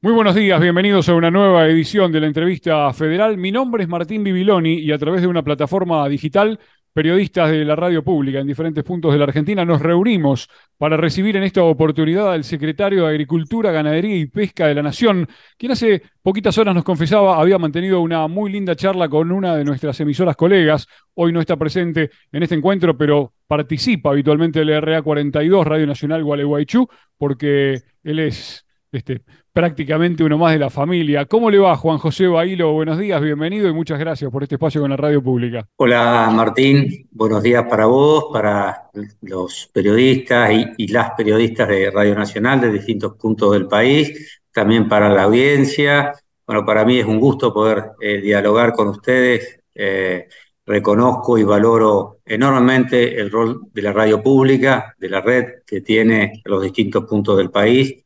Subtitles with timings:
[0.00, 3.36] Muy buenos días, bienvenidos a una nueva edición de la entrevista federal.
[3.36, 6.60] Mi nombre es Martín Bibiloni y a través de una plataforma digital,
[6.92, 11.36] periodistas de la radio pública en diferentes puntos de la Argentina nos reunimos para recibir
[11.36, 15.26] en esta oportunidad al secretario de Agricultura, Ganadería y Pesca de la Nación,
[15.56, 19.64] quien hace poquitas horas nos confesaba había mantenido una muy linda charla con una de
[19.64, 20.86] nuestras emisoras colegas.
[21.14, 26.22] Hoy no está presente en este encuentro, pero participa habitualmente del RA 42, Radio Nacional
[26.22, 31.26] Gualeguaychú, porque él es este, prácticamente uno más de la familia.
[31.26, 32.72] ¿Cómo le va, Juan José Bailo?
[32.72, 35.68] Buenos días, bienvenido y muchas gracias por este espacio con la radio pública.
[35.76, 37.08] Hola, Martín.
[37.10, 38.90] Buenos días para vos, para
[39.22, 45.08] los periodistas y, las periodistas de Radio Nacional de distintos puntos del país, también para
[45.10, 46.12] la audiencia.
[46.46, 49.60] Bueno, para mí es un gusto poder eh, dialogar con ustedes.
[49.74, 50.28] Eh,
[50.64, 56.42] reconozco y valoro enormemente el rol de la radio pública, de la red que tiene
[56.44, 58.04] los distintos puntos del país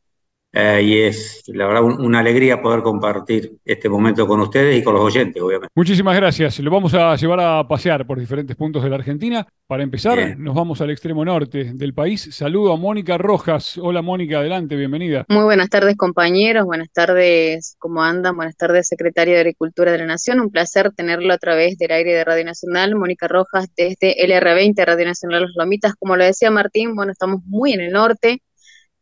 [0.55, 4.93] eh, y es, la verdad, una alegría poder compartir este momento con ustedes y con
[4.93, 5.71] los oyentes, obviamente.
[5.73, 6.59] Muchísimas gracias.
[6.59, 9.47] Lo vamos a llevar a pasear por diferentes puntos de la Argentina.
[9.65, 12.29] Para empezar, nos vamos al extremo norte del país.
[12.31, 13.79] Saludo a Mónica Rojas.
[13.79, 15.25] Hola, Mónica, adelante, bienvenida.
[15.27, 16.65] Muy buenas tardes, compañeros.
[16.65, 18.35] Buenas tardes, ¿cómo andan?
[18.35, 20.39] Buenas tardes, secretario de Agricultura de la Nación.
[20.39, 22.95] Un placer tenerlo a través del aire de Radio Nacional.
[22.95, 25.95] Mónica Rojas, desde LR20, Radio Nacional Los Lomitas.
[25.95, 28.42] Como lo decía Martín, bueno, estamos muy en el norte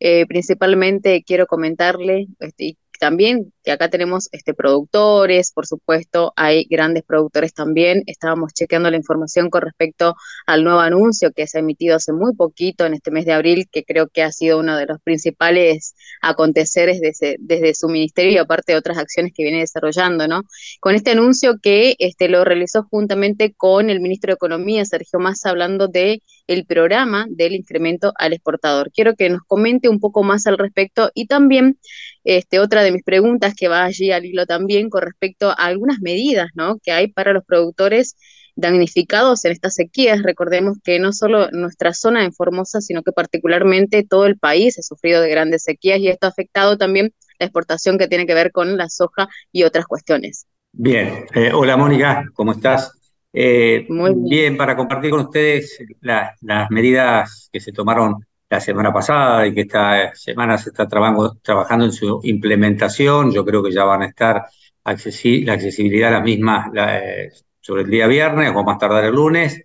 [0.04, 7.02] eh, principalmente quiero comentarle, este, también que acá tenemos este, productores, por supuesto, hay grandes
[7.02, 8.04] productores también.
[8.06, 10.14] Estábamos chequeando la información con respecto
[10.46, 13.66] al nuevo anuncio que se ha emitido hace muy poquito, en este mes de abril,
[13.72, 18.38] que creo que ha sido uno de los principales aconteceres desde, desde su ministerio y
[18.38, 20.42] aparte de otras acciones que viene desarrollando, ¿no?
[20.78, 25.50] Con este anuncio que este, lo realizó juntamente con el ministro de Economía, Sergio Massa,
[25.50, 26.22] hablando de
[26.66, 28.90] programa del incremento al exportador.
[28.92, 31.78] Quiero que nos comente un poco más al respecto y también
[32.24, 35.98] este, otra de mis preguntas que va allí al hilo también con respecto a algunas
[36.00, 36.78] medidas ¿no?
[36.82, 38.16] que hay para los productores
[38.54, 40.22] damnificados en estas sequías.
[40.22, 44.82] Recordemos que no solo nuestra zona en Formosa, sino que particularmente todo el país ha
[44.82, 48.52] sufrido de grandes sequías y esto ha afectado también la exportación que tiene que ver
[48.52, 50.46] con la soja y otras cuestiones.
[50.72, 52.92] Bien, eh, hola Mónica, ¿cómo estás?
[53.32, 54.56] Eh, Muy bien.
[54.56, 58.16] para compartir con ustedes las medidas que se tomaron
[58.52, 63.32] la semana pasada y que esta semana se está trabajando en su implementación.
[63.32, 64.44] Yo creo que ya van a estar
[64.84, 64.92] la
[65.54, 69.62] accesibilidad las mismas eh, sobre el día viernes o más tardar el lunes.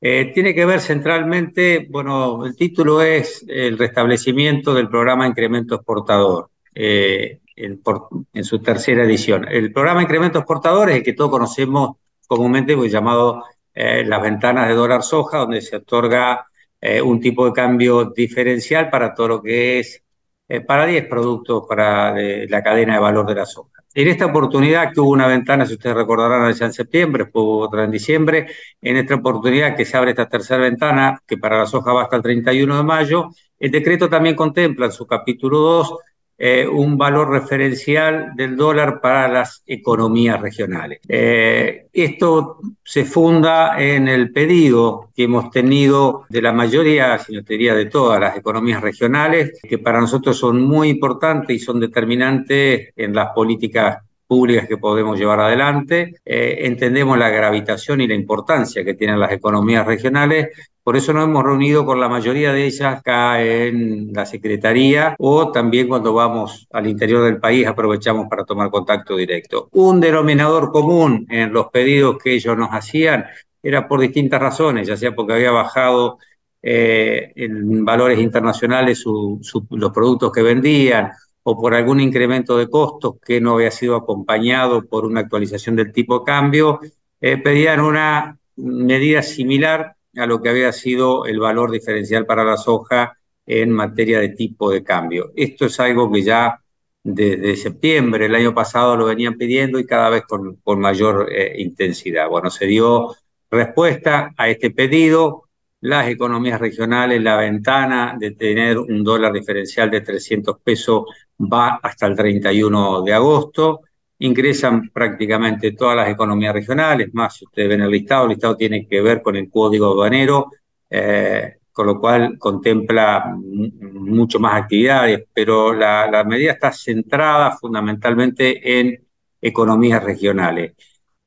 [0.00, 6.48] Eh, tiene que ver centralmente, bueno, el título es el restablecimiento del programa Incremento Exportador
[6.74, 9.46] en, en, su tercera edición.
[9.50, 11.96] El programa Incremento Exportador es el que todos conocemos
[12.26, 16.46] comúnmente pues, llamado eh, las ventanas de dólar soja, donde se otorga
[16.80, 20.02] eh, un tipo de cambio diferencial para todo lo que es,
[20.48, 23.80] eh, para 10 productos para la cadena de valor de la soja.
[23.92, 27.58] En esta oportunidad que hubo una ventana, si ustedes recordarán, allá en septiembre, después hubo
[27.58, 28.46] otra en diciembre,
[28.80, 32.16] en esta oportunidad que se abre esta tercera ventana, que para la soja va hasta
[32.16, 35.94] el 31 de mayo, el decreto también contempla en su capítulo 2
[36.42, 41.00] eh, un valor referencial del dólar para las economías regionales.
[41.06, 47.44] Eh, esto se funda en el pedido que hemos tenido de la mayoría, si no
[47.44, 51.78] te diría de todas las economías regionales, que para nosotros son muy importantes y son
[51.78, 53.98] determinantes en las políticas
[54.30, 56.14] públicas que podemos llevar adelante.
[56.24, 60.50] Eh, entendemos la gravitación y la importancia que tienen las economías regionales.
[60.84, 65.50] Por eso nos hemos reunido con la mayoría de ellas acá en la Secretaría o
[65.50, 69.68] también cuando vamos al interior del país aprovechamos para tomar contacto directo.
[69.72, 73.24] Un denominador común en los pedidos que ellos nos hacían
[73.60, 76.18] era por distintas razones, ya sea porque había bajado
[76.62, 81.10] eh, en valores internacionales los productos que vendían
[81.42, 85.92] o por algún incremento de costos que no había sido acompañado por una actualización del
[85.92, 86.80] tipo de cambio,
[87.20, 92.56] eh, pedían una medida similar a lo que había sido el valor diferencial para la
[92.56, 95.32] soja en materia de tipo de cambio.
[95.34, 96.60] Esto es algo que ya
[97.02, 102.28] desde septiembre el año pasado lo venían pidiendo y cada vez con, mayor eh, intensidad.
[102.28, 103.14] Bueno, se dio
[103.50, 105.44] respuesta a este pedido,
[105.82, 111.04] las economías regionales, la ventana de tener un dólar diferencial de 300 pesos
[111.40, 113.80] va hasta el 31 de agosto.
[114.18, 118.86] Ingresan prácticamente todas las economías regionales, más si ustedes ven el listado, el listado tiene
[118.86, 120.50] que ver con el código aduanero,
[120.90, 129.02] eh, con lo cual contempla mucho más actividades, pero la, medida está centrada fundamentalmente en
[129.40, 130.74] economías regionales.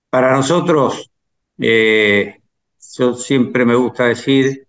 [0.09, 1.09] Para nosotros,
[1.57, 2.42] eh,
[2.97, 4.67] yo siempre me gusta decir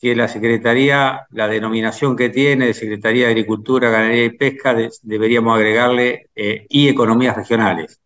[0.00, 5.56] que la Secretaría, la denominación que tiene de Secretaría de Agricultura, Ganadería y Pesca, deberíamos
[5.56, 8.00] agregarle eh, y economías regionales,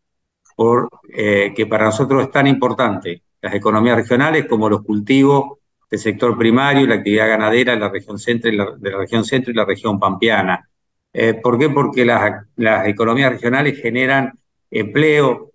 [0.54, 5.58] porque eh, para nosotros es tan importante las economías regionales como los cultivos
[5.90, 9.24] del sector primario la actividad ganadera en la región centro y la, de la región
[9.24, 10.68] centro y la región pampeana.
[11.12, 11.70] Eh, ¿Por qué?
[11.70, 14.32] Porque las, las economías regionales generan
[14.70, 15.47] empleo,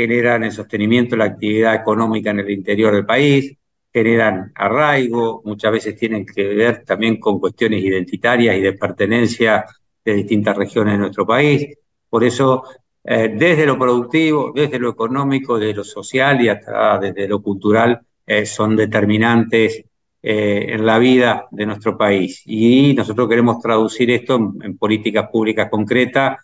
[0.00, 3.54] generan el sostenimiento de la actividad económica en el interior del país,
[3.92, 9.66] generan arraigo, muchas veces tienen que ver también con cuestiones identitarias y de pertenencia
[10.04, 11.76] de distintas regiones de nuestro país.
[12.08, 12.62] Por eso,
[13.04, 18.00] eh, desde lo productivo, desde lo económico, desde lo social y hasta desde lo cultural,
[18.26, 19.84] eh, son determinantes
[20.22, 22.42] eh, en la vida de nuestro país.
[22.46, 26.38] Y nosotros queremos traducir esto en, políticas públicas concretas,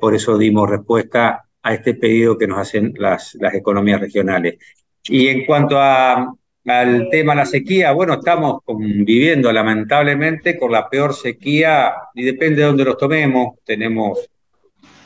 [0.00, 4.56] por eso dimos respuesta a este pedido que nos hacen las, las economías regionales.
[5.04, 6.34] Y en cuanto a,
[6.64, 12.62] al tema de la sequía, bueno, estamos viviendo lamentablemente con la peor sequía y depende
[12.62, 13.58] de dónde los tomemos.
[13.64, 14.30] Tenemos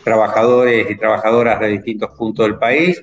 [0.05, 3.03] trabajadores y trabajadoras de distintos puntos del país,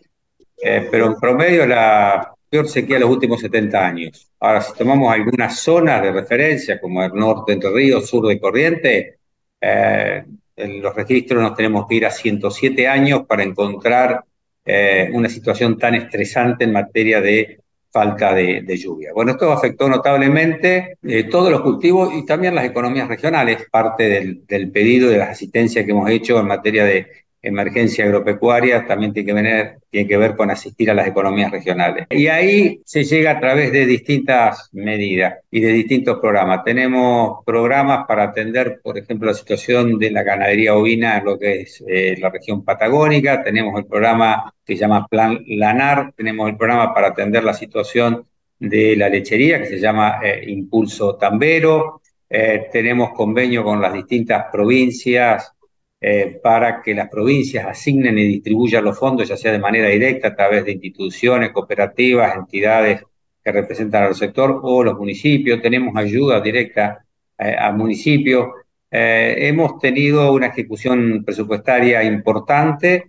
[0.63, 4.31] eh, pero en promedio la peor sequía de los últimos 70 años.
[4.39, 9.17] Ahora, si tomamos algunas zonas de referencia, como el norte Entre Ríos, sur de Corriente,
[9.59, 10.23] eh,
[10.59, 14.23] en los registros nos tenemos que ir a 107 años para encontrar
[14.65, 17.59] eh, una situación tan estresante en materia de
[17.91, 19.11] falta de, lluvia.
[19.13, 24.45] Bueno, esto afectó notablemente eh, todos los cultivos y también las economías regionales, parte del,
[24.45, 27.07] del pedido de las asistencias que hemos hecho en materia de
[27.41, 32.07] emergencia agropecuaria también tiene que, tiene que ver con asistir a las economías regionales.
[32.09, 36.63] Y ahí se llega a través de distintas medidas y de distintos programas.
[36.63, 41.61] Tenemos programas para atender, por ejemplo, la situación de la ganadería ovina en lo que
[41.61, 43.43] es eh, la región patagónica.
[43.43, 46.13] Tenemos el programa que se llama Plan Lanar.
[46.15, 48.25] Tenemos el programa para atender la situación
[48.59, 52.01] de la lechería que se llama eh, Impulso Tambero.
[52.29, 55.53] Eh, tenemos convenio con las distintas provincias
[56.01, 60.29] eh, para que las provincias asignen y distribuyan los fondos, ya sea de manera directa
[60.29, 63.03] a través de instituciones, cooperativas, entidades
[63.43, 65.61] que representan al sector o los municipios.
[65.61, 67.05] Tenemos ayuda directa
[67.37, 68.53] eh, al municipio.
[68.89, 73.05] Eh, hemos tenido una ejecución presupuestaria importante.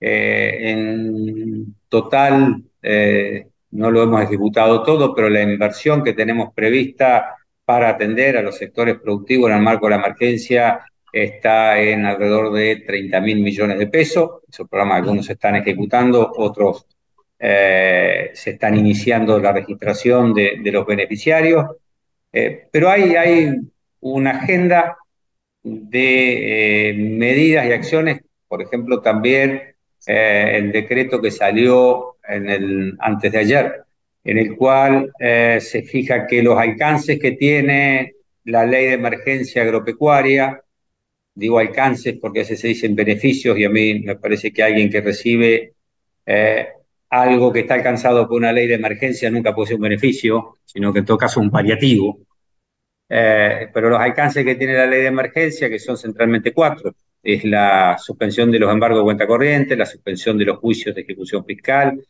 [0.00, 2.62] en total,
[3.70, 7.34] no lo hemos ejecutado todo, pero la inversión que tenemos prevista
[7.64, 12.52] para atender a los sectores productivos en el marco de la emergencia está en alrededor
[12.52, 14.42] de 30 mil millones de pesos.
[14.48, 16.86] Esos programas algunos se están ejecutando, otros
[17.38, 21.66] eh, se están iniciando la registración de, los beneficiarios.
[22.32, 23.54] Eh, pero hay, hay
[24.00, 24.96] una agenda
[25.62, 29.62] de eh, medidas y acciones, por ejemplo, también
[30.06, 32.16] el decreto que salió
[33.00, 33.82] antes de ayer,
[34.24, 38.14] en el cual se fija que los alcances que tiene
[38.44, 40.62] la ley de emergencia agropecuaria
[41.38, 44.90] digo alcances porque a veces se dicen beneficios y a mí me parece que alguien
[44.90, 45.74] que recibe
[46.26, 46.68] eh,
[47.10, 50.92] algo que está alcanzado por una ley de emergencia nunca puede ser un beneficio, sino
[50.92, 52.18] que en todo caso un paliativo.
[53.08, 57.44] Eh, pero los alcances que tiene la ley de emergencia, que son centralmente cuatro, es
[57.44, 61.44] la suspensión de los embargos de cuenta corriente, la suspensión de los juicios de ejecución
[61.44, 62.00] fiscal,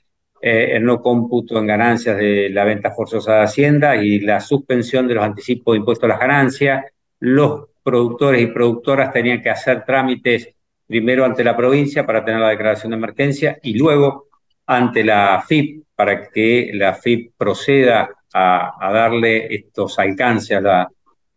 [0.41, 5.07] eh, el no cómputo en ganancias de la venta forzosa de Hacienda y la suspensión
[5.07, 6.87] de los anticipos de impuestos a las ganancias,
[7.21, 10.51] los productores y productoras tenían que hacer trámites
[10.87, 14.27] primero ante la provincia para tener la declaración de emergencia y luego
[14.67, 20.87] ante la FIP para que la FIP proceda a, darle estos alcances a,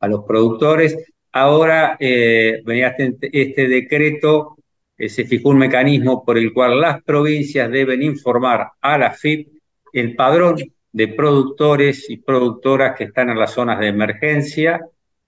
[0.09, 0.97] los productores.
[1.31, 4.57] Ahora eh, este, este decreto,
[4.97, 9.47] eh, se fijó un mecanismo por el cual las provincias deben informar a la FIP
[9.93, 10.57] el padrón
[10.91, 14.81] de productores y productoras que están en las zonas de emergencia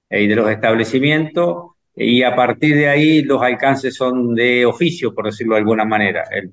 [0.10, 5.26] y de los establecimientos, y a partir de ahí los alcances son de oficio, por
[5.26, 6.24] decirlo de alguna manera.
[6.32, 6.52] El,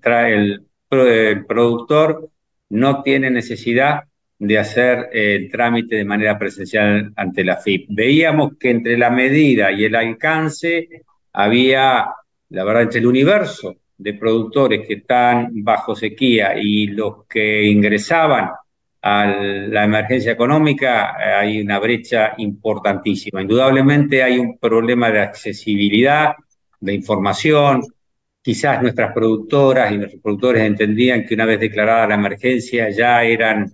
[0.90, 2.28] el, productor
[2.70, 4.02] no tiene necesidad
[4.38, 7.86] de hacer el trámite de manera presencial ante la FIP.
[7.90, 10.88] Veíamos que entre la medida y el alcance
[11.32, 12.06] había,
[12.50, 18.50] la verdad, entre el universo de productores que están bajo sequía y los que ingresaban
[19.02, 23.42] a la emergencia económica eh, hay una brecha importantísima.
[23.42, 26.34] Indudablemente hay un problema de accesibilidad,
[26.80, 27.82] de información.
[28.42, 33.70] Quizás nuestras productoras y nuestros productores entendían que una vez declarada la emergencia ya eran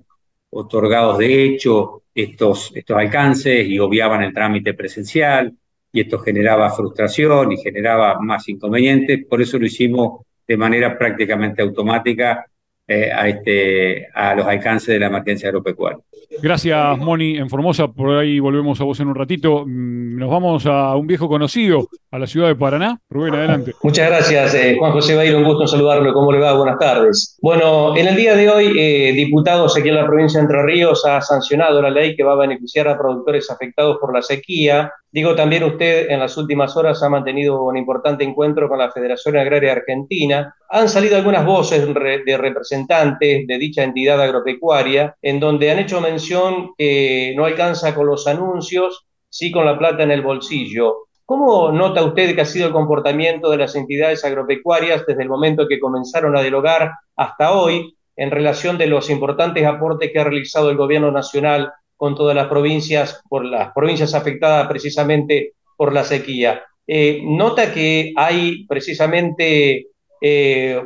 [0.50, 5.52] otorgados de hecho estos, estos alcances y obviaban el trámite presencial
[5.92, 9.25] y esto generaba frustración y generaba más inconvenientes.
[9.28, 12.47] Por eso lo hicimos de manera prácticamente automática
[12.88, 15.99] eh, a, este, a los alcances de la emergencia agropecuaria.
[16.43, 17.88] Gracias, Moni, en Formosa.
[17.88, 19.64] Por ahí volvemos a vos en un ratito.
[19.66, 22.99] Mm, nos vamos a un viejo conocido, a la ciudad de Paraná.
[23.09, 23.73] Rubén, adelante.
[23.83, 25.38] Muchas gracias, eh, Juan José Bailo.
[25.38, 26.12] Un gusto saludarlo.
[26.12, 26.52] ¿Cómo le va?
[26.55, 27.38] Buenas tardes.
[27.40, 31.05] Bueno, en el día de hoy, eh, diputados aquí en la provincia de Entre Ríos
[31.07, 34.93] ha sancionado la ley que va a beneficiar a productores afectados por la sequía.
[35.11, 39.37] Digo, también usted en las últimas horas ha mantenido un importante encuentro con la Federación
[39.37, 40.55] Agraria Argentina.
[40.70, 46.70] Han salido algunas voces de representantes de dicha entidad agropecuaria en donde han hecho mención
[46.76, 51.06] que no alcanza con los anuncios, sí con la plata en el bolsillo.
[51.25, 55.66] ¿Cómo nota usted que ha sido el comportamiento de las entidades agropecuarias desde el momento
[55.68, 60.70] que comenzaron a dialogar hasta hoy en relación de los importantes aportes que ha realizado
[60.70, 66.62] el gobierno nacional con todas las provincias, por las provincias afectadas precisamente por la sequía.
[66.87, 69.88] Eh, nota que hay precisamente
[70.20, 70.80] eh,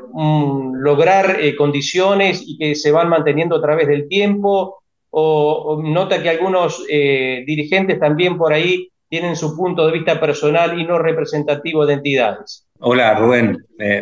[0.75, 6.31] lograr eh, condiciones y que se van manteniendo a través del tiempo, o, nota que
[6.31, 11.95] algunos dirigentes también por ahí tienen su punto de vista personal y no representativo de
[11.95, 12.69] entidades.
[12.79, 13.59] Hola Rubén,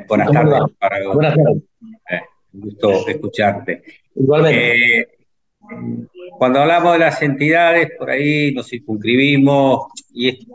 [0.06, 0.60] buenas tardes.
[1.14, 1.62] buenas tardes.
[2.52, 3.82] un gusto escucharte.
[4.14, 5.08] Igualmente.
[6.38, 10.46] Cuando hablamos de las entidades, por ahí nos circunscribimos y,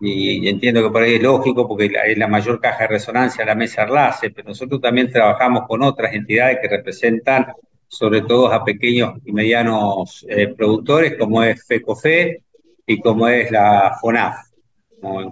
[0.00, 3.54] y, entiendo que por ahí es lógico porque es la mayor caja de resonancia la
[3.54, 7.46] mesa enlace, pero nosotros también trabajamos con otras entidades que representan
[7.86, 12.42] sobre todo a pequeños y medianos eh, productores como es FECOFE
[12.86, 14.36] y como es la FONAF.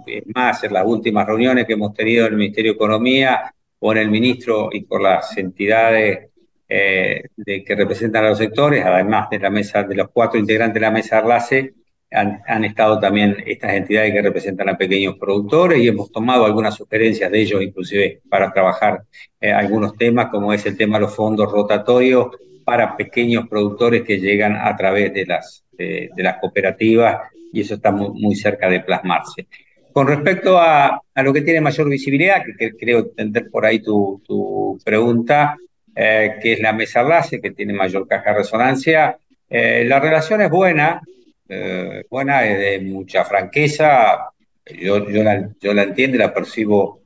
[0.05, 3.97] Es más, en las últimas reuniones que hemos tenido en el Ministerio de Economía con
[3.97, 6.29] el ministro y con las entidades
[6.67, 10.79] eh, que representan a los sectores, además de la mesa, de los cuatro integrantes de
[10.81, 11.73] la mesa Arlase,
[12.11, 17.31] han, estado también estas entidades que representan a pequeños productores y hemos tomado algunas sugerencias
[17.31, 19.03] de ellos, inclusive para trabajar
[19.39, 22.27] eh, algunos temas, como es el tema de los fondos rotatorios
[22.65, 27.91] para pequeños productores que llegan a través de las, de, las cooperativas y eso está
[27.91, 29.47] muy, cerca de plasmarse.
[29.91, 34.21] Con respecto a, a lo que tiene mayor visibilidad, que, creo entender por ahí tu,
[34.25, 35.57] tu pregunta,
[35.95, 39.17] eh, que es la mesa base, que tiene mayor caja de resonancia.
[39.49, 41.01] Eh, la relación es buena,
[41.49, 44.31] eh, buena, es de mucha franqueza.
[44.65, 46.99] Yo, yo, la, yo la entiendo y la percibo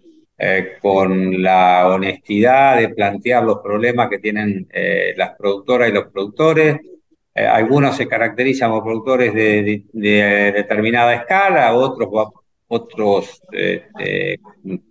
[0.81, 4.67] con la honestidad de plantear los problemas que tienen
[5.15, 6.79] las productoras y los productores.
[7.33, 9.85] algunos se caracterizan como productores de,
[10.53, 12.09] determinada escala, otros
[12.67, 13.41] otros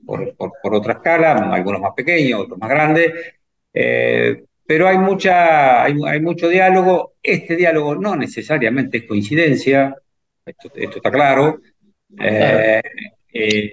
[0.06, 3.12] por, por, por, otra escala, algunos más pequeños, otros más grandes,
[3.74, 7.16] eh, pero hay, mucha, hay, mucho diálogo.
[7.22, 9.94] Este diálogo no necesariamente es coincidencia,
[10.46, 11.60] esto, está claro.
[12.18, 12.80] Eh,
[13.34, 13.70] eh,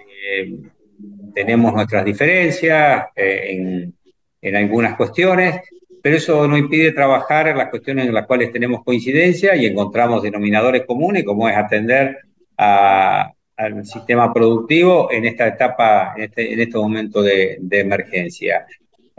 [1.33, 3.93] tenemos nuestras diferencias en,
[4.41, 5.61] en, algunas cuestiones,
[6.03, 10.21] pero eso no impide trabajar en las cuestiones en las cuales tenemos coincidencia y encontramos
[10.21, 12.17] denominadores comunes, como es atender
[12.57, 18.65] al sistema productivo en esta etapa, en este, en este momento de, de emergencia.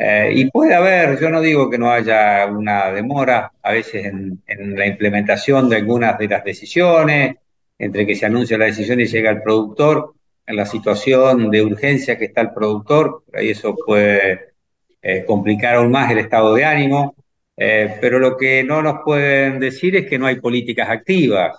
[0.02, 4.42] Eh, y puede haber, yo no digo que no haya una demora a veces en,
[4.75, 7.37] la implementación de algunas de las decisiones,
[7.78, 10.14] entre que se anuncia la decisión y llega el productor,
[10.47, 14.54] en la situación de urgencia que está el productor, ahí eso puede
[15.02, 17.14] eh, complicar aún más el estado de ánimo,
[17.54, 21.59] eh, pero lo que no nos pueden decir es que no hay políticas activas,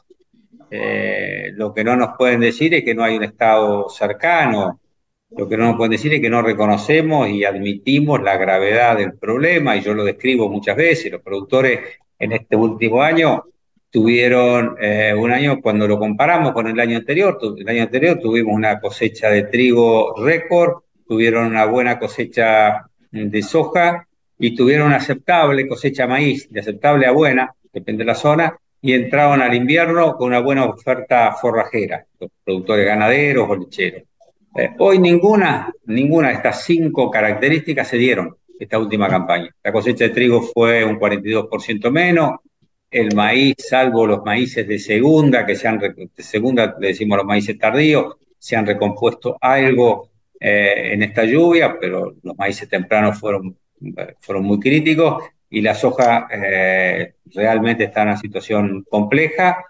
[1.54, 4.81] lo que no nos pueden decir es que no hay un estado cercano,
[5.38, 9.14] lo que no nos pueden decir es que no reconocemos y admitimos la gravedad del
[9.14, 11.12] problema, y yo lo describo muchas veces.
[11.12, 11.80] Los productores
[12.20, 13.46] en este último año
[13.90, 18.54] tuvieron eh, un año, cuando lo comparamos con el año anterior, el año anterior tuvimos
[18.54, 24.08] una cosecha de trigo récord, tuvieron una buena cosecha de soja
[24.38, 28.58] y tuvieron una aceptable cosecha de maíz, de aceptable a buena, depende de la zona,
[28.82, 34.04] y entraron al invierno con una buena oferta forrajera, los productores ganaderos o lecheros.
[34.56, 39.50] Eh, hoy ninguna, ninguna de estas cinco características se dieron esta última campaña.
[39.64, 42.40] La cosecha de trigo fue un 42% menos,
[42.90, 45.80] el maíz, salvo los maíces de segunda, que se han,
[46.18, 52.16] segunda le decimos los maíces tardíos, se han recompuesto algo eh, en esta lluvia, pero
[52.22, 53.58] los maíces tempranos fueron,
[54.20, 59.66] fueron muy críticos y la soja eh, realmente está en una situación compleja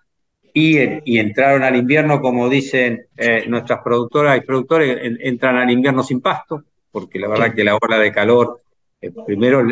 [0.53, 6.21] y, entraron al invierno, como dicen eh, nuestras productoras y productores, entran al invierno sin
[6.21, 8.59] pasto, porque la verdad que la ola de calor,
[9.01, 9.63] eh, primero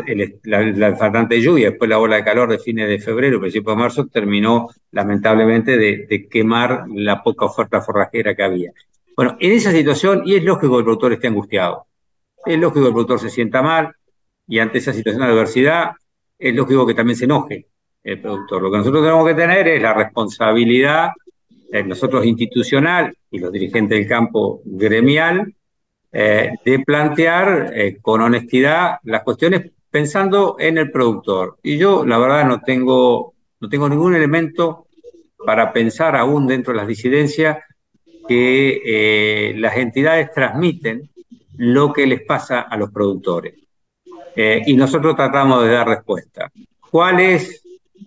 [0.44, 3.76] la, la faltante de lluvia, después la ola de calor de fines de febrero, principios
[3.76, 8.72] de marzo, terminó lamentablemente de, quemar la poca oferta forrajera que había.
[9.16, 11.86] Bueno, en esa situación, y es lógico que el productor esté angustiado,
[12.46, 13.94] es lógico que el productor se sienta mal,
[14.48, 15.92] y ante esa situación de adversidad
[16.40, 17.68] es lógico que también se enoje
[18.04, 18.62] el productor.
[18.62, 21.10] Lo que nosotros tenemos que tener es la responsabilidad,
[21.72, 25.54] eh, nosotros institucional y los dirigentes del campo gremial,
[26.12, 31.58] eh, de plantear eh, con honestidad las cuestiones pensando en el productor.
[31.62, 34.88] Y yo, la verdad, no tengo, no tengo ningún elemento
[35.46, 37.58] para pensar aún dentro de las disidencias
[38.28, 41.10] que las entidades transmiten
[41.58, 43.56] lo que les pasa a los productores.
[44.36, 46.52] y nosotros tratamos de dar respuesta.
[46.92, 47.64] ¿Cuál es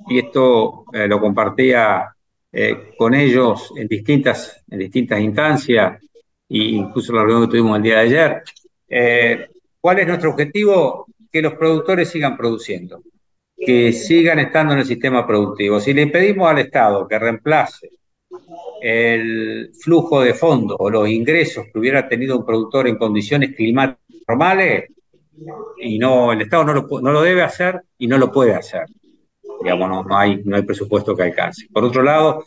[0.09, 2.15] y esto eh, lo compartía
[2.53, 6.03] eh, con ellos en distintas, en distintas instancias,
[6.49, 8.43] e incluso la reunión que tuvimos el día de ayer.
[8.89, 9.49] Eh,
[9.81, 11.07] ¿Cuál es nuestro objetivo?
[11.31, 13.03] Que los productores sigan produciendo,
[13.57, 15.81] que sigan estando en el sistema productivo.
[15.81, 17.91] Si le pedimos al Estado que reemplace
[18.83, 24.03] el flujo de fondos o los ingresos que hubiera tenido un productor en condiciones climáticas
[24.29, 24.91] normales,
[25.79, 28.85] y no, el Estado no lo, no lo debe hacer y no lo puede hacer
[29.63, 31.67] digamos, no, hay, no hay presupuesto que alcance.
[31.73, 32.45] Por otro lado,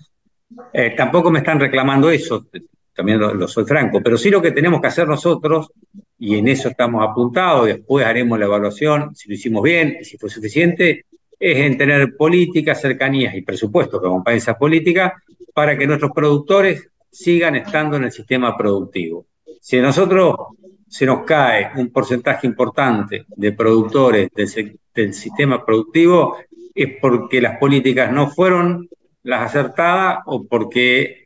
[0.74, 2.48] eh, tampoco me están reclamando eso,
[2.94, 5.72] también lo, soy franco, pero sí lo que tenemos que hacer nosotros,
[6.18, 10.30] y en eso estamos apuntados, después haremos la evaluación, si lo hicimos bien, si fue
[10.30, 11.06] suficiente,
[11.38, 15.14] es en tener políticas, cercanías y presupuestos que acompañen esas políticas
[15.54, 19.26] para que nuestros productores sigan estando en el sistema productivo.
[19.60, 20.36] Si a nosotros
[20.88, 26.38] se nos cae un porcentaje importante de productores del, del sistema productivo,
[26.76, 28.90] es porque las políticas no fueron
[29.24, 31.26] las acertadas o porque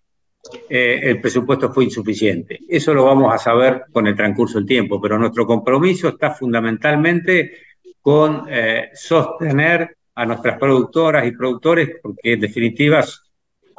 [0.70, 2.60] eh, el presupuesto fue insuficiente.
[2.68, 7.51] Eso lo vamos a saber con el transcurso del tiempo, pero nuestro compromiso está fundamentalmente
[8.00, 13.03] con eh, sostener a nuestras productoras y productores, porque en definitiva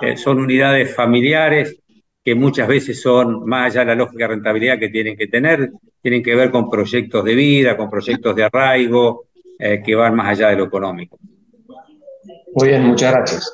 [0.01, 1.77] eh, son unidades familiares
[2.23, 5.71] que muchas veces son más allá de la lógica de rentabilidad que tienen que tener,
[6.03, 9.25] tienen que ver con proyectos de vida, con proyectos de arraigo,
[9.59, 11.19] que van más allá de lo económico.
[12.55, 13.53] Muy bien, muchas gracias.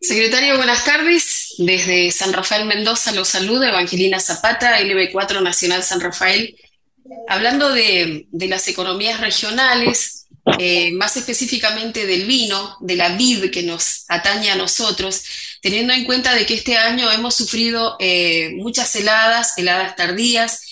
[0.00, 1.54] Secretario, buenas tardes.
[1.58, 6.56] Desde San Rafael Mendoza los saluda Evangelina Zapata, LB4 Nacional San Rafael.
[7.28, 10.26] Hablando de, las economías regionales,
[10.58, 15.24] eh, más específicamente del vino, de la vid que nos atañe a nosotros,
[15.60, 20.62] teniendo en cuenta de que este año hemos sufrido eh, muchas heladas, heladas tardías,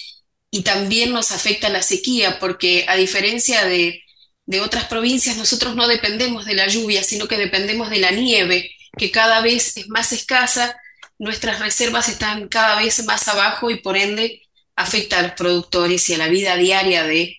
[0.51, 4.03] y también nos afecta la sequía, porque a diferencia de
[4.47, 8.71] de otras provincias, nosotros no dependemos de la lluvia, sino que dependemos de la nieve,
[8.97, 10.77] que cada vez es más escasa,
[11.19, 14.43] nuestras reservas están cada vez más abajo y por ende
[14.77, 17.39] afecta a los productores y a la vida diaria de,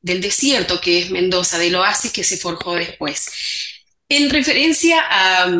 [0.00, 3.30] del desierto que es Mendoza, del oasis que se forjó después.
[4.08, 5.50] En referencia a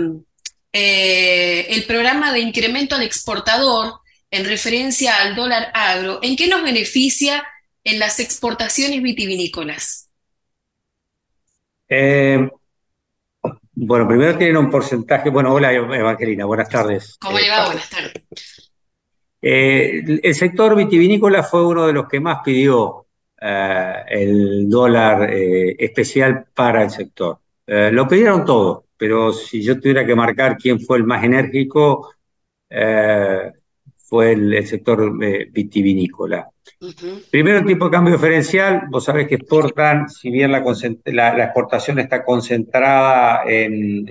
[0.73, 6.63] eh, el programa de incremento al exportador, en referencia al dólar agro, ¿en qué nos
[6.63, 7.47] beneficia
[7.85, 10.08] en las exportaciones vitivinícolas?
[11.89, 12.51] Eh,
[13.75, 15.31] bueno, primero tienen un porcentaje.
[15.31, 17.17] Bueno, hola Evangelina, buenas tardes.
[17.21, 17.67] ¿Cómo le va?
[17.67, 18.73] Buenas tardes.
[19.41, 23.07] Eh, el sector vitivinícola fue uno de los que más pidió
[23.41, 27.39] eh, el dólar especial para el sector.
[27.67, 32.13] lo pidieron todos, pero si yo tuviera que marcar quién fue el más enérgico,
[34.09, 35.13] fue el, sector
[35.51, 36.49] vitivinícola.
[37.31, 40.59] Primero, el tipo de cambio diferencial, vos sabés que exportan, si bien la,
[41.45, 44.09] exportación está concentrada en,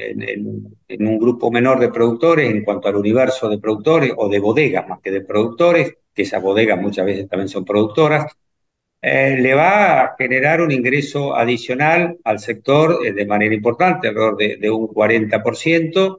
[0.99, 4.99] un grupo menor de productores en cuanto al universo de productores o de bodegas más
[5.01, 8.31] que de productores, que esas bodegas muchas veces también son productoras,
[9.01, 14.37] eh, le va a generar un ingreso adicional al sector eh, de manera importante, alrededor
[14.37, 16.17] de, de un 40%.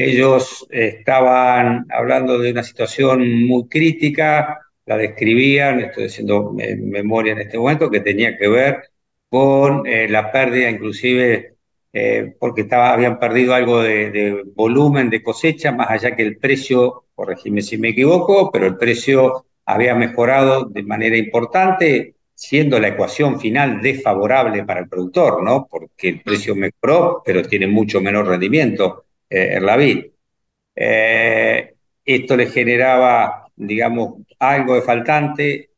[0.00, 7.58] Ellos estaban hablando de una situación muy crítica, la describían, estoy haciendo memoria en este
[7.58, 8.84] momento, que tenía que ver
[9.28, 11.56] con eh, la pérdida inclusive,
[11.92, 17.06] eh, porque estaba, habían perdido algo de, volumen de cosecha, más allá que el precio,
[17.16, 23.40] corregime si me equivoco, pero el precio había mejorado de manera importante, siendo la ecuación
[23.40, 25.66] final desfavorable para el productor, ¿no?
[25.68, 30.06] Porque el precio mejoró, pero tiene mucho menor rendimiento eh, en la vid.
[32.04, 35.70] esto le generaba digamos, algo de faltante.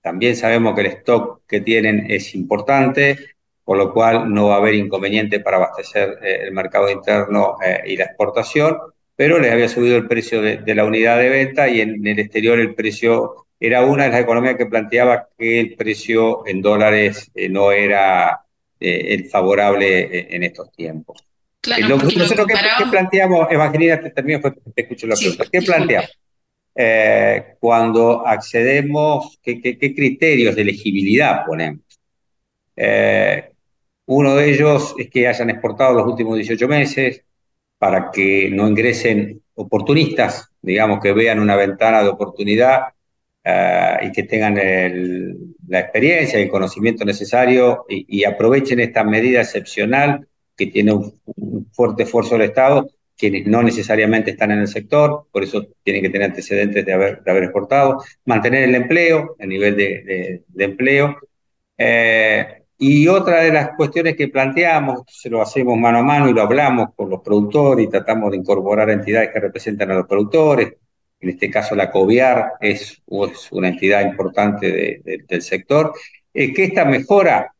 [0.00, 3.18] También sabemos que el stock que tienen es importante,
[3.64, 7.82] por lo cual no va a haber inconveniente para abastecer eh, el mercado interno eh,
[7.86, 8.78] y la exportación,
[9.16, 12.58] pero les había subido el precio de, la unidad de venta y en, el exterior
[12.58, 17.48] el precio era una de las economías que planteaba que el precio en dólares eh,
[17.48, 18.44] no era
[18.80, 21.27] el favorable en estos tiempos.
[21.76, 26.18] Claro, lo, nosotros ¿qué, planteamos, Evangelina, te, termino, te escucho la pregunta, ¿qué planteamos?
[26.80, 31.80] Eh, cuando accedemos, ¿qué, criterios de elegibilidad ponemos?
[32.76, 33.50] Eh,
[34.06, 37.24] Uno de ellos es que hayan exportado los últimos 18 meses
[37.78, 42.82] para que no ingresen oportunistas, digamos, que vean una ventana de oportunidad
[43.42, 44.54] eh, y que tengan
[45.66, 50.27] la experiencia y el conocimiento necesario y, aprovechen esta medida excepcional
[50.58, 51.18] que tiene un,
[51.72, 56.10] fuerte esfuerzo del Estado, quienes no necesariamente están en el sector, por eso tienen que
[56.10, 61.16] tener antecedentes de haber, de haber exportado, mantener el empleo, el nivel de, empleo.
[61.76, 66.32] Eh, y otra de las cuestiones que planteamos, se lo hacemos mano a mano y
[66.32, 70.74] lo hablamos con los productores y tratamos de incorporar entidades que representan a los productores,
[71.20, 75.92] en este caso la COVIAR es, una entidad importante del sector,
[76.32, 77.52] es que esta mejora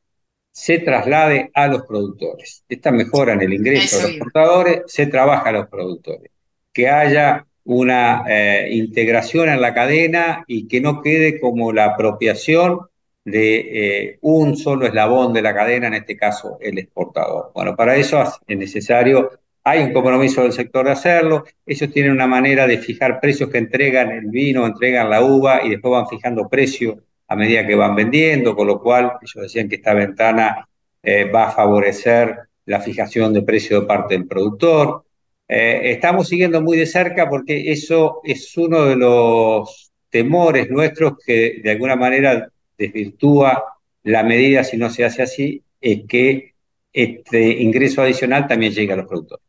[0.59, 2.65] se traslade a los productores.
[2.69, 6.33] Esta mejora en el ingreso de los exportadores se trabaja a los productores.
[6.73, 12.81] Que haya una eh, integración en la cadena y que no quede como la apropiación
[13.25, 17.53] de eh, un solo eslabón de la cadena, en este caso el exportador.
[17.55, 19.31] Bueno, para eso es necesario,
[19.63, 23.59] hay un compromiso del sector de hacerlo, ellos tienen una manera de fijar precios que
[23.59, 26.97] entregan el vino, entregan la uva y después van fijando precios
[27.29, 30.67] a medida que van vendiendo, con lo cual ellos decían que esta ventana
[31.03, 35.05] eh, va a favorecer la fijación de precio de parte del productor.
[35.47, 41.61] Eh, estamos siguiendo muy de cerca porque eso es uno de los temores nuestros que
[41.63, 43.65] de alguna manera desvirtúa
[44.05, 46.55] la medida si no se hace así, es que
[46.93, 49.45] este ingreso adicional también llegue a los productores.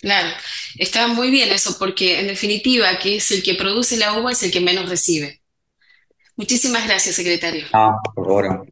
[0.00, 0.28] Claro,
[0.78, 4.42] está muy bien eso, porque en definitiva, que es el que produce la uva es
[4.42, 5.41] el que menos recibe.
[6.36, 7.64] Muchísimas gracias, secretario.
[7.72, 8.66] Ah, por favor.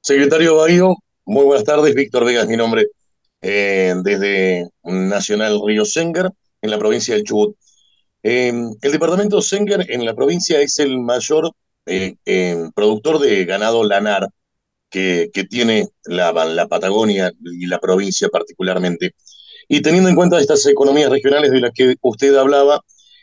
[0.00, 1.94] Secretario Bahío, muy buenas tardes.
[1.94, 2.86] Víctor Vega es mi nombre,
[3.42, 6.30] eh, desde Nacional Río Senger,
[6.62, 7.56] en la provincia del Chubut.
[8.22, 11.52] Eh, el departamento Senger en la provincia es el mayor
[11.86, 12.16] eh,
[12.74, 14.28] productor de ganado lanar
[14.94, 19.14] que, tiene la, la, Patagonia y la provincia particularmente.
[19.68, 22.80] Y teniendo en cuenta estas economías regionales de las que usted hablaba,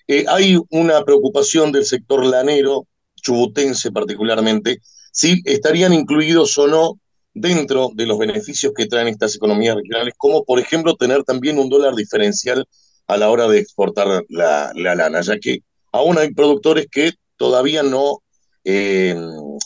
[0.08, 4.80] eh, hay una preocupación del sector lanero, chubutense particularmente,
[5.12, 7.00] si estarían incluidos o no
[7.34, 11.70] dentro de los beneficios que traen estas economías regionales, como por ejemplo tener también un
[11.70, 12.66] dólar diferencial
[13.08, 15.60] a la hora de exportar la, la lana, ya que
[15.92, 18.22] aún hay productores que todavía no
[18.64, 19.16] eh,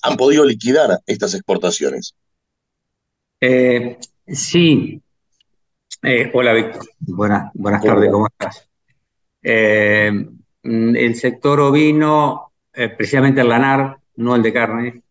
[0.02, 2.15] han podido liquidar estas exportaciones.
[3.41, 5.02] Eh, sí.
[6.02, 6.86] Eh, hola, Víctor.
[7.00, 8.67] Buenas, buenas tardes, ¿cómo estás?
[9.48, 15.02] El sector ovino, precisamente el lanar, no el de carne,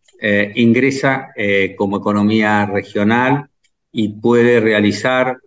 [0.55, 1.29] ingresa
[1.77, 3.49] como economía regional
[3.91, 5.37] y puede realizar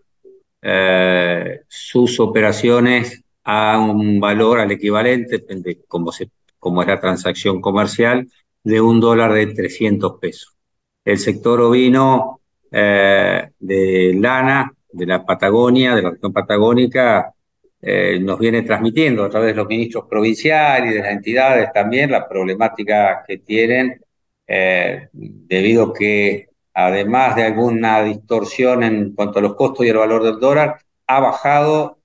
[1.68, 8.28] sus operaciones a un valor al equivalente, de cómo se como es la transacción comercial,
[8.62, 10.56] de un dólar de 300 pesos.
[11.04, 17.32] El sector ovino eh, de lana, de la Patagonia, de la región patagónica,
[17.80, 22.10] eh, nos viene transmitiendo a través de los ministros provinciales y de las entidades también
[22.10, 24.00] la problemática que tienen,
[24.46, 30.24] eh, debido que además de alguna distorsión en cuanto a los costos y el valor
[30.24, 31.98] del dólar, ha bajado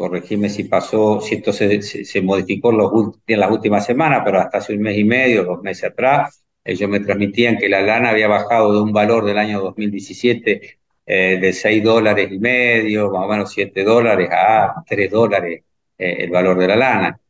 [0.00, 2.70] corregime si pasó, si esto se, modificó
[3.26, 6.88] en, las últimas semanas, pero hasta hace un mes y medio, dos meses atrás, ellos
[6.88, 10.79] me transmitían que la lana había bajado de un valor del año 2017
[11.10, 15.62] eh, de 6 dólares y medio, más o menos 7 dólares, a 3 dólares
[15.98, 17.20] eh, el valor de la lana.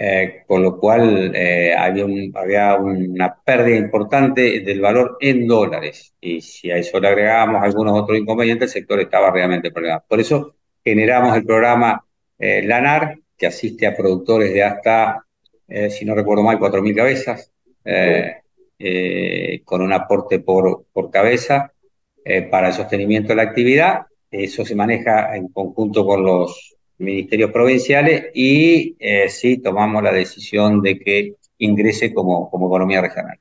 [0.00, 1.34] Eh, con lo cual
[1.76, 6.14] había, había, una pérdida importante del valor en dólares.
[6.20, 10.04] Y si a eso le agregamos algunos otros inconvenientes, el sector estaba realmente problemado.
[10.08, 12.04] Por eso generamos el programa
[12.38, 15.24] eh, Lanar, que asiste a productores de hasta,
[15.66, 17.52] eh, si no recuerdo mal, 4.000 cabezas,
[17.84, 21.72] eh, con un aporte por, por cabeza
[22.50, 24.02] para el sostenimiento de la actividad.
[24.30, 28.96] Eso se maneja en conjunto con los ministerios provinciales y
[29.28, 33.38] sí tomamos la decisión de que ingrese como, como economía regional.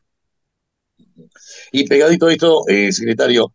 [1.72, 3.52] Y pegadito a esto, secretario,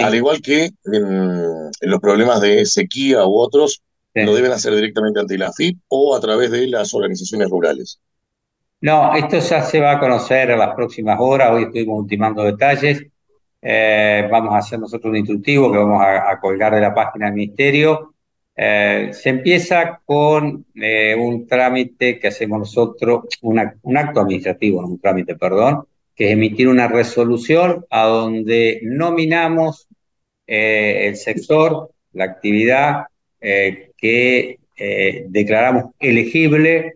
[0.00, 3.82] al igual que en, los problemas de sequía u otros,
[4.14, 8.00] lo deben hacer directamente ante la FIP o a través de las organizaciones rurales.
[8.80, 11.50] No, esto ya se va a conocer en las próximas horas.
[11.52, 13.04] Hoy estuvimos ultimando detalles.
[13.62, 17.34] Eh, vamos a hacer nosotros un instructivo que vamos a, colgar de la página del
[17.34, 18.14] Ministerio.
[18.54, 25.36] Eh, se empieza con eh, un trámite que hacemos nosotros, un acto administrativo, un trámite,
[25.36, 29.88] perdón, que es emitir una resolución a donde nominamos
[30.46, 33.06] el sector, la actividad
[33.40, 34.58] que
[35.28, 36.94] declaramos elegible,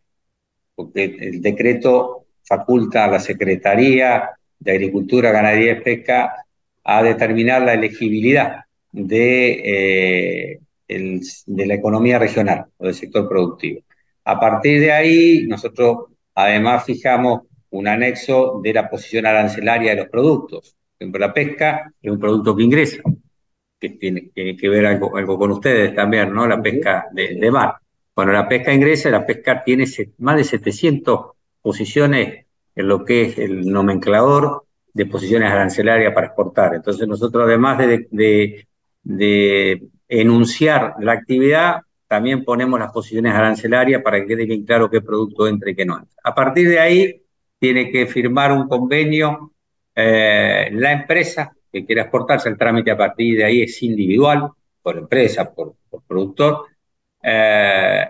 [0.74, 6.46] porque el decreto faculta a la Secretaría de Agricultura, Ganadería y Pesca
[6.84, 13.82] a determinar la elegibilidad de, eh, de la economía regional o del sector productivo.
[14.24, 20.08] A partir de ahí, nosotros además fijamos un anexo de la posición arancelaria de los
[20.08, 20.76] productos.
[20.98, 23.02] Por ejemplo, la pesca es un producto que ingresa,
[23.78, 26.46] que tiene que, ver algo, algo, con ustedes también, ¿no?
[26.46, 27.76] La pesca de, mar.
[28.12, 29.86] Cuando la pesca ingresa, la pesca tiene
[30.18, 31.26] más de 700
[31.62, 36.74] posiciones en lo que es el nomenclador de posiciones arancelarias para exportar.
[36.74, 38.66] Entonces nosotros además de,
[39.02, 45.00] de, enunciar la actividad, también ponemos las posiciones arancelarias para que quede bien claro qué
[45.00, 46.16] producto entra y qué no entra.
[46.24, 47.22] A partir de ahí,
[47.58, 49.52] tiene que firmar un convenio
[49.94, 54.50] eh, la empresa que quiera exportarse, el trámite a partir de ahí es individual,
[54.82, 55.74] por empresa, por,
[56.06, 56.66] productor,
[57.22, 58.08] eh,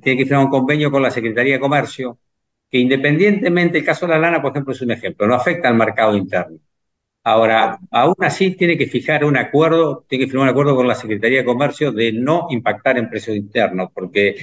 [0.00, 2.18] tiene que firmar un convenio con la Secretaría de Comercio,
[2.70, 5.74] que independientemente, el caso de la lana, por ejemplo, es un ejemplo, no afecta al
[5.76, 6.58] mercado interno.
[7.24, 10.94] Ahora, aún así tiene que fijar un acuerdo, tiene que firmar un acuerdo con la
[10.94, 14.36] Secretaría de Comercio de no impactar en precios internos, porque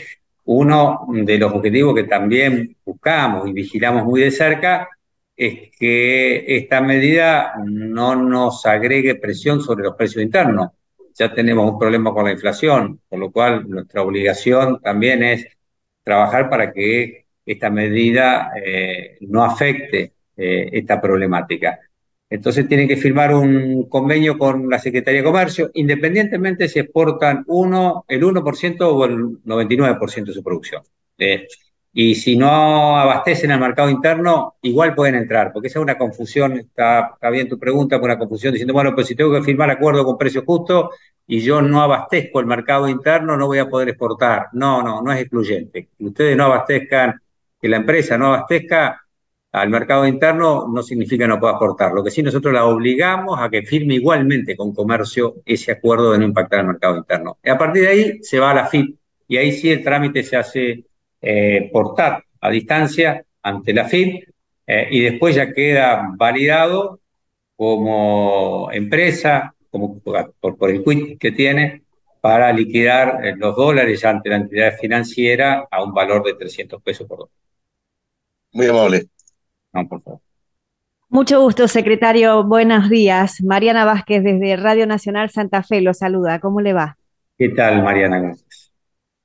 [0.46, 4.88] uno de los objetivos que también buscamos y vigilamos muy de cerca
[5.36, 10.70] es que esta medida no nos agregue presión sobre los precios internos.
[11.16, 15.48] Ya tenemos un problema con la inflación, por lo cual nuestra obligación también es
[16.04, 21.80] trabajar para que esta medida eh, no afecte eh, esta problemática.
[22.30, 28.04] Entonces tienen que firmar un convenio con la Secretaría de Comercio, independientemente si exportan uno,
[28.08, 30.82] el 1% o el 99% de su producción.
[31.18, 31.48] Eh,
[31.98, 36.58] y si no abastecen al mercado interno, igual pueden entrar, porque esa es una confusión,
[36.58, 40.04] está, está bien tu pregunta, una confusión diciendo, bueno, pues si tengo que firmar acuerdo
[40.04, 40.90] con precio justo
[41.26, 44.48] y yo no abastezco el mercado interno, no voy a poder exportar.
[44.52, 45.88] No, no, no es excluyente.
[45.98, 47.22] Que ustedes no abastezcan,
[47.66, 49.02] que la empresa no abastezca,
[49.52, 51.94] al mercado interno no significa no pueda exportar.
[51.94, 56.20] Lo que sí nosotros la obligamos a que firme igualmente con comercio ese acuerdo de
[56.20, 57.40] no impactar al mercado interno.
[57.44, 60.22] Y a partir de ahí se va a la FIP y ahí sí el trámite
[60.22, 60.86] se hace
[61.20, 64.30] eh, portar a distancia ante la FIP
[64.68, 67.00] eh, y después ya queda validado
[67.56, 71.82] como empresa, como por, el quit que tiene,
[72.22, 77.08] para liquidar eh, los dólares ante la entidad financiera a un valor de 300 pesos
[77.08, 77.46] por dólar.
[78.56, 79.10] Muy amable.
[81.10, 82.46] Mucho gusto, secretario.
[82.46, 83.42] Buenos días.
[83.42, 86.40] Mariana Vázquez desde Radio Nacional Santa Fe lo saluda.
[86.40, 86.98] ¿Cómo le va?
[87.38, 88.20] ¿Qué tal, Mariana?
[88.20, 88.72] Gracias.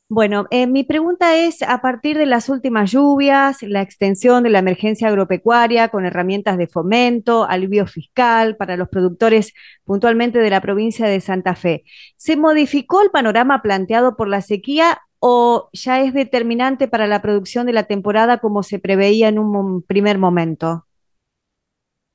[0.08, 4.58] Bueno, eh, mi pregunta es, a partir de las últimas lluvias, la extensión de la
[4.58, 11.06] emergencia agropecuaria con herramientas de fomento, alivio fiscal para los productores puntualmente de la provincia
[11.06, 11.84] de Santa Fe,
[12.16, 17.66] ¿se modificó el panorama planteado por la sequía o ya es determinante para la producción
[17.66, 20.86] de la temporada como se preveía en un primer momento?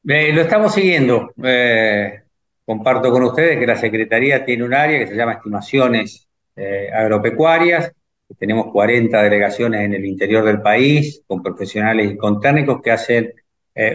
[0.07, 1.31] Eh, lo estamos siguiendo.
[1.43, 2.23] Eh,
[2.65, 7.91] comparto con ustedes que la Secretaría tiene un área que se llama Estimaciones eh, Agropecuarias.
[8.39, 13.33] Tenemos 40 delegaciones en el interior del país con profesionales y con técnicos que hacen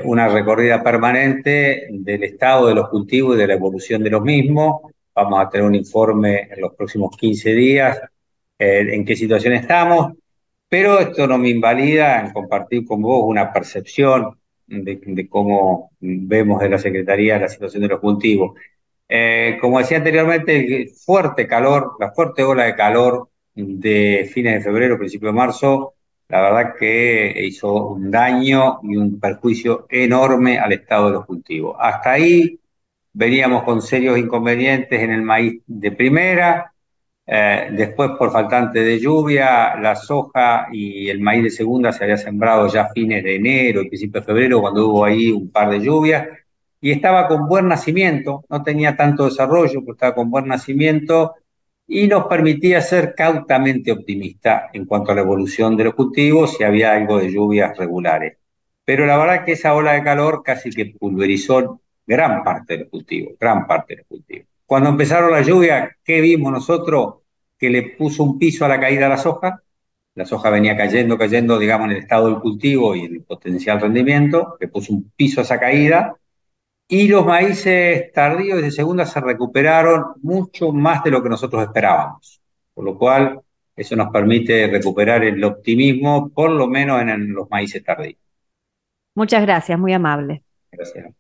[0.05, 4.83] una recorrida permanente del estado de los cultivos y de la evolución de los mismos.
[5.15, 7.99] Vamos a tener un informe en los próximos 15 días
[8.61, 10.13] eh, en qué situación estamos,
[10.69, 16.69] pero esto no me invalida en compartir con vos una percepción de, cómo vemos de
[16.69, 18.59] la Secretaría la situación de los cultivos.
[19.09, 24.61] Eh, como decía anteriormente, el fuerte calor, la fuerte ola de calor de fines de
[24.61, 25.95] febrero, principio de marzo,
[26.29, 31.77] la verdad que hizo un daño y un perjuicio enorme al estado de los cultivos.
[31.81, 32.61] Hasta ahí
[33.15, 36.75] veníamos con serios inconvenientes en el maíz de primera,
[37.33, 42.17] eh, después, por faltante de lluvia, la soja y el maíz de segunda se había
[42.17, 45.71] sembrado ya a fines de enero y principio de febrero, cuando hubo ahí un par
[45.71, 46.27] de lluvias,
[46.81, 51.37] y estaba con buen nacimiento, no tenía tanto desarrollo, pero estaba con buen nacimiento
[51.87, 56.65] y nos permitía ser cautamente optimista en cuanto a la evolución de los cultivos si
[56.65, 58.39] había algo de lluvias regulares.
[58.85, 62.89] Pero la verdad que esa ola de calor casi que pulverizó gran parte de los
[62.91, 64.50] cultivos, gran parte de los cultivos.
[64.71, 67.15] Cuando empezaron las lluvias, ¿qué vimos nosotros?
[67.59, 69.61] que le puso un piso a la caída de la soja.
[70.15, 73.81] La soja venía cayendo, cayendo, digamos, en el estado del cultivo y en el potencial
[73.81, 76.15] rendimiento, le puso un piso a esa caída.
[76.87, 82.41] Y los maíces tardíos de segunda se recuperaron mucho más de lo que nosotros esperábamos.
[82.73, 83.41] Por lo cual,
[83.75, 88.21] eso nos permite recuperar el optimismo, por lo menos en los maíces tardíos.
[89.17, 90.45] Muchas gracias, muy amable.
[90.71, 91.13] Gracias.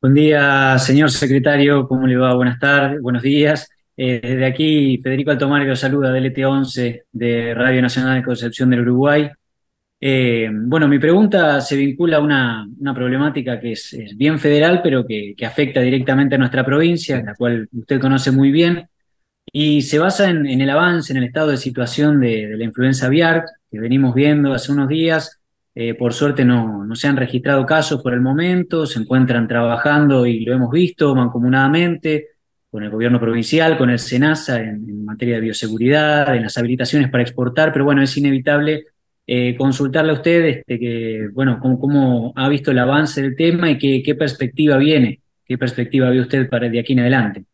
[0.00, 1.86] Buen día, señor secretario.
[1.86, 2.32] ¿Cómo le va?
[2.34, 3.68] Buenas tardes, buenos días.
[3.98, 9.28] Eh, desde aquí, Federico Altomar saluda del ET11 de Radio Nacional de Concepción del Uruguay.
[10.00, 15.34] Eh, bueno, mi pregunta se vincula a una, problemática que es, bien federal, pero que,
[15.46, 18.88] afecta directamente a nuestra provincia, la cual usted conoce muy bien,
[19.52, 23.44] y se basa en, el avance, en el estado de situación de, la influenza aviar
[23.70, 25.39] que venimos viendo hace unos días.
[25.74, 30.44] Eh, por suerte no, se han registrado casos por el momento, se encuentran trabajando y
[30.44, 32.28] lo hemos visto mancomunadamente
[32.70, 37.22] con el gobierno provincial, con el SENASA en materia de bioseguridad, en las habilitaciones para
[37.22, 38.86] exportar, pero bueno, es inevitable
[39.26, 44.02] eh, consultarle a usted este, que, bueno, cómo, ha visto el avance del tema y
[44.02, 47.44] qué, perspectiva viene, qué perspectiva ve usted para de aquí en adelante.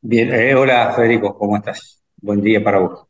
[0.00, 2.02] Bien, eh, hola Federico, ¿cómo estás?
[2.16, 3.06] Buen día para vos.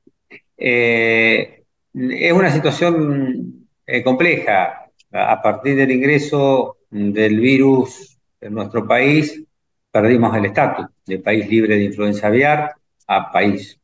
[1.94, 3.68] Es una situación
[4.05, 4.85] compleja.
[5.11, 9.42] A partir del ingreso del virus en nuestro país,
[9.90, 12.72] perdimos el estatus de país libre de influenza aviar
[13.07, 13.79] a país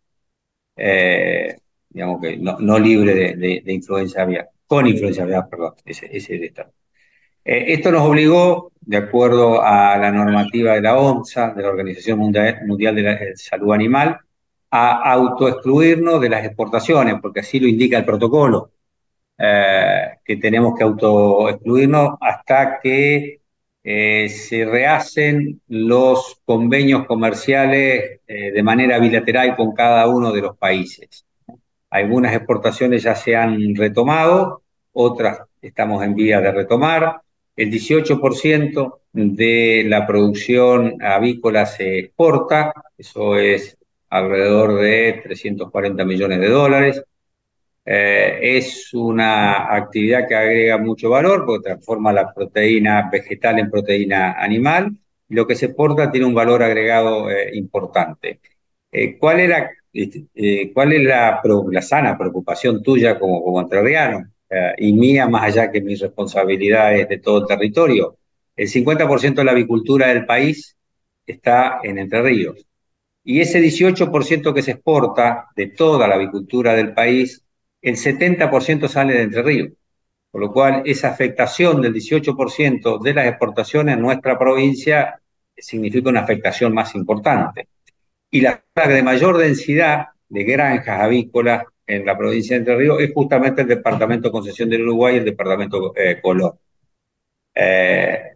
[1.95, 6.73] digamos que no, libre de, influencia aviar, con influencia aviar, perdón, ese, es el estado.
[7.45, 12.19] Eh, esto nos obligó, de acuerdo a la normativa de la OMSA, de la Organización
[12.19, 14.19] Mundial, de la Salud Animal,
[14.77, 18.73] a autoexcluirnos de las exportaciones, porque así lo indica el protocolo,
[19.39, 23.41] eh, que tenemos que autoexcluirnos hasta que
[23.85, 31.25] eh, se rehacen los convenios comerciales de manera bilateral con cada uno de los países.
[31.91, 37.21] Algunas exportaciones ya se han retomado, otras estamos en vía de retomar.
[37.57, 43.77] El 18% de la producción avícola se exporta, eso es
[44.15, 47.03] alrededor de 340 millones de dólares.
[47.87, 54.33] Eh, es una actividad que agrega mucho valor porque transforma la proteína vegetal en proteína
[54.33, 54.97] animal
[55.29, 58.41] lo que se exporta tiene un valor agregado eh, importante.
[58.91, 64.31] Eh, ¿Cuál era este, eh, ¿cuál es la, sana preocupación tuya como, como entrerriano
[64.79, 68.19] y mía más allá que mis responsabilidades de todo el territorio?
[68.57, 70.77] El 50% de la avicultura del país
[71.27, 72.65] está en Entre Ríos.
[73.25, 77.43] Y ese 18% que se exporta de toda la avicultura del país,
[77.81, 79.73] el 70% sale de Entre Ríos.
[80.31, 85.21] Por lo cual, esa afectación del 18% de las exportaciones en nuestra provincia
[85.57, 87.69] significa una afectación más importante
[88.35, 93.13] y la de mayor densidad de granjas avícolas en la provincia de Entre Ríos es
[93.15, 96.59] justamente el departamento Concesión del Uruguay y el departamento eh, Colón.
[97.55, 98.34] Eh,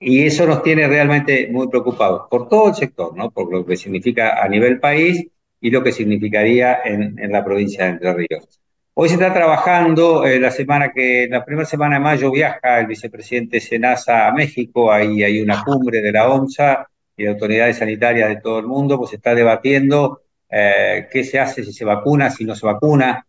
[0.00, 3.30] y eso nos tiene realmente muy preocupados por todo el sector, ¿no?
[3.30, 5.26] por lo que significa a nivel país
[5.60, 8.60] y lo que significaría en, la provincia de Entre Ríos.
[8.94, 12.86] Hoy se está trabajando, eh, la semana que, la primera semana de mayo viaja el
[12.86, 16.86] vicepresidente Senasa a México, ahí hay una cumbre de la ONSA,
[17.16, 21.72] y autoridades sanitarias de todo el mundo, pues está debatiendo eh, qué se hace, si
[21.72, 23.26] se vacuna, si no se vacuna,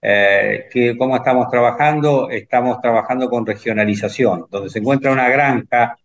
[0.00, 2.30] eh, cómo estamos trabajando.
[2.30, 5.98] Estamos trabajando con regionalización, donde se encuentra una granja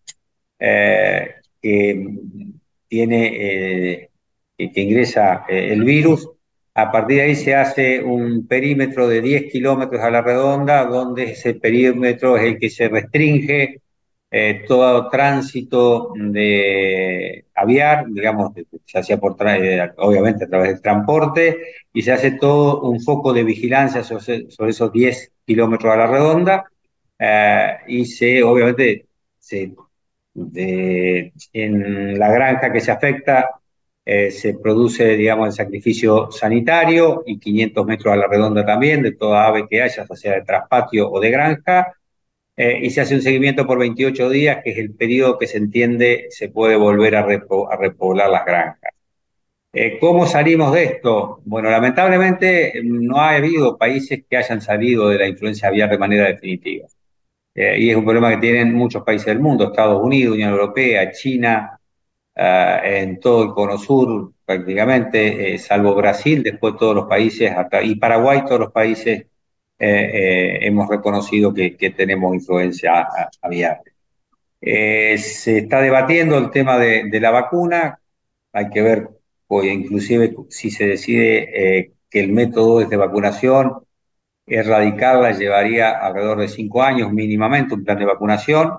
[0.60, 2.06] eh, que
[2.88, 4.10] tiene,
[4.58, 6.30] que ingresa el virus.
[6.76, 11.32] A partir de ahí se hace un perímetro de 10 kilómetros a la redonda, donde
[11.32, 13.82] ese perímetro es el que se restringe
[14.32, 18.52] eh, todo tránsito de aviar, digamos,
[18.86, 21.58] se hacía por, eh, obviamente a través del transporte,
[21.92, 26.66] y se hace todo un foco de vigilancia sobre, esos 10 kilómetros a la redonda,
[27.18, 29.08] eh, y se, obviamente,
[29.40, 29.74] se,
[30.36, 33.50] en la granja que se afecta,
[34.06, 39.48] se produce, digamos, el sacrificio sanitario y 500 metros a la redonda también de toda
[39.48, 41.94] ave que haya, ya sea de traspatio o de granja,
[42.62, 45.58] eh, y se hace un seguimiento por 28 días, que es el periodo que se
[45.58, 48.92] entiende se puede volver a, repoblar las granjas.
[49.72, 51.42] Eh, ¿Cómo salimos de esto?
[51.46, 56.28] Bueno, lamentablemente no ha habido países que hayan salido de la influencia aviar de manera
[56.28, 56.88] definitiva.
[57.56, 61.12] Eh, y es un problema que tienen muchos países del mundo, Estados Unidos, Unión Europea,
[61.12, 61.76] China,
[62.36, 67.52] en todo el cono sur prácticamente, salvo Brasil, después todos los países,
[67.84, 69.26] y Paraguay, todos los países
[69.82, 69.88] eh,
[70.62, 73.08] eh, hemos reconocido que, tenemos influencia
[73.42, 73.82] aviar.
[74.62, 78.00] Eh, se está debatiendo el tema de, la vacuna,
[78.52, 79.10] hay que ver,
[79.48, 83.86] pues, inclusive si se decide que el método es de vacunación,
[84.50, 88.78] erradicarla llevaría alrededor de cinco años mínimamente, un plan de vacunación.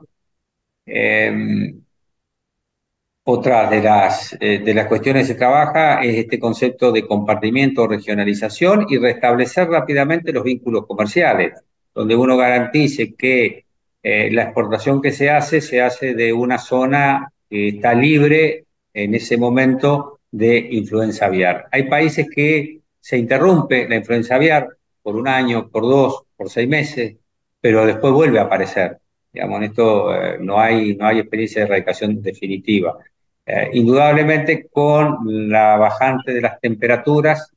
[3.33, 7.87] Otra de las, eh, de las cuestiones que se trabaja es este concepto de compartimiento,
[7.87, 11.53] regionalización y restablecer rápidamente los vínculos comerciales,
[11.95, 13.67] donde uno garantice que
[14.03, 19.15] eh, la exportación que se hace se hace de una zona que está libre en
[19.15, 21.69] ese momento de influenza aviar.
[21.71, 24.67] Hay países que se interrumpe la influenza aviar,
[25.03, 27.17] por un año, por dos, por seis meses,
[27.61, 28.99] pero después vuelve a aparecer.
[29.33, 32.99] Digamos, en esto eh, no, hay, no hay experiencia de erradicación definitiva.
[33.47, 35.19] Eh, indudablemente con
[35.51, 37.53] la bajante de las temperaturas,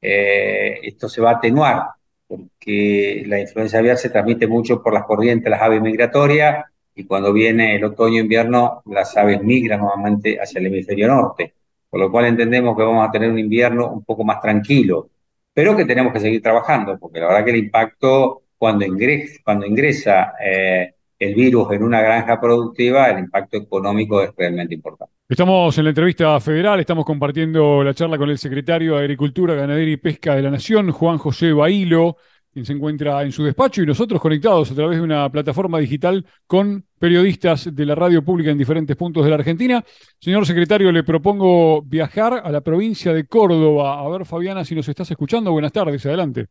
[0.00, 1.82] eh, esto se va a atenuar,
[2.26, 6.64] porque la influencia aviar se transmite mucho por las corrientes, las aves migratorias,
[6.94, 11.54] y cuando viene el otoño-invierno, las aves migran nuevamente hacia el hemisferio norte,
[11.88, 15.09] por lo cual entendemos que vamos a tener un invierno un poco más tranquilo,
[15.52, 19.66] pero que tenemos que seguir trabajando, porque la verdad que el impacto cuando ingresa, cuando
[19.66, 25.14] ingresa eh, el virus en una granja productiva, el impacto económico es realmente importante.
[25.28, 29.94] Estamos en la entrevista federal, estamos compartiendo la charla con el secretario de Agricultura, Ganadería
[29.94, 32.16] y Pesca de la Nación, Juan José Bailo,
[32.52, 36.26] quien se encuentra en su despacho y nosotros conectados a través de una plataforma digital
[36.46, 39.84] con periodistas de la radio pública en diferentes puntos de la Argentina.
[40.18, 44.00] Señor secretario, le propongo viajar a la provincia de Córdoba.
[44.00, 45.52] A ver, Fabiana, si nos estás escuchando.
[45.52, 46.46] Buenas tardes, adelante.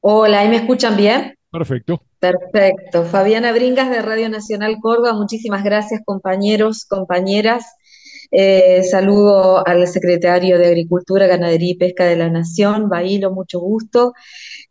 [0.00, 1.34] Hola, ¿ahí me escuchan bien?
[1.50, 2.02] Perfecto.
[2.20, 3.04] Perfecto.
[3.04, 7.64] Fabiana Bringas de Radio Nacional Córdoba, muchísimas gracias compañeros, compañeras.
[8.30, 14.12] Eh, saludo al secretario de Agricultura, Ganadería y Pesca de la Nación, Bailo, mucho gusto.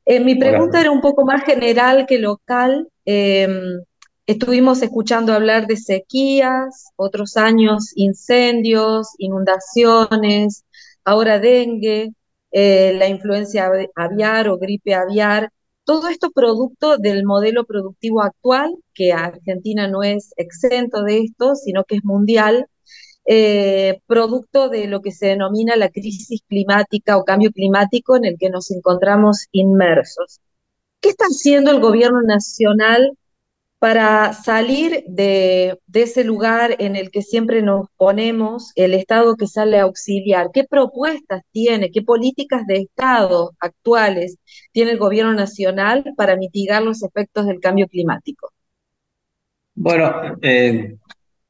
[0.06, 2.88] Eh, mi pregunta era un poco más general que local.
[3.06, 3.82] Em,
[4.28, 10.66] estuvimos escuchando hablar de sequías, otros años incendios, inundaciones,
[11.04, 12.12] ahora dengue,
[12.52, 15.52] eh, la influencia aviar o gripe aviar.
[15.84, 21.86] Todo esto producto del modelo productivo actual, que Argentina no es exento de esto, sino
[21.86, 22.68] que es mundial,
[23.28, 28.38] eh, producto de lo que se denomina la crisis climática o cambio climático en el
[28.40, 30.40] que nos encontramos inmersos.
[31.02, 33.18] ¿Qué está haciendo el gobierno nacional
[33.80, 39.78] para salir de, ese lugar en el que siempre nos ponemos, el Estado que sale
[39.78, 44.38] a auxiliar, ¿qué propuestas tiene, qué políticas de Estado actuales
[44.72, 48.52] tiene el gobierno nacional para mitigar los efectos del cambio climático?
[49.76, 50.98] Bueno, eh,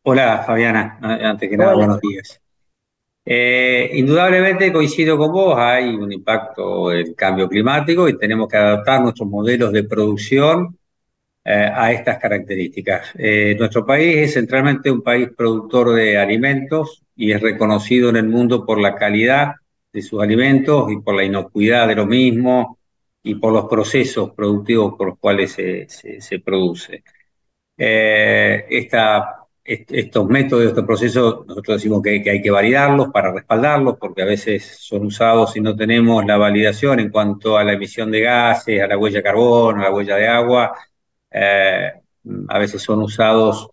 [0.10, 2.40] hola Fabiana, antes que nada, buenos días.
[3.26, 9.02] Eh, indudablemente coincido con vos, hay un impacto del cambio climático y tenemos que adaptar
[9.02, 10.78] nuestros modelos de producción
[11.44, 13.12] eh, a estas características.
[13.18, 18.30] Eh, nuestro país es centralmente un país productor de alimentos y es reconocido en el
[18.30, 19.56] mundo por la calidad
[19.92, 22.80] de sus alimentos y por la inocuidad de lo mismo
[23.22, 27.04] y por los procesos productivos por los cuales se, se, produce.
[27.78, 28.66] Eh,
[29.68, 34.78] estos métodos, estos procesos, nosotros decimos que, hay que validarlos para respaldarlos, porque a veces
[34.80, 38.88] son usados y no tenemos la validación en cuanto a la emisión de gases, a
[38.88, 40.74] la huella de carbono, a la huella de agua,
[41.30, 41.92] eh,
[42.48, 43.70] a veces son usados,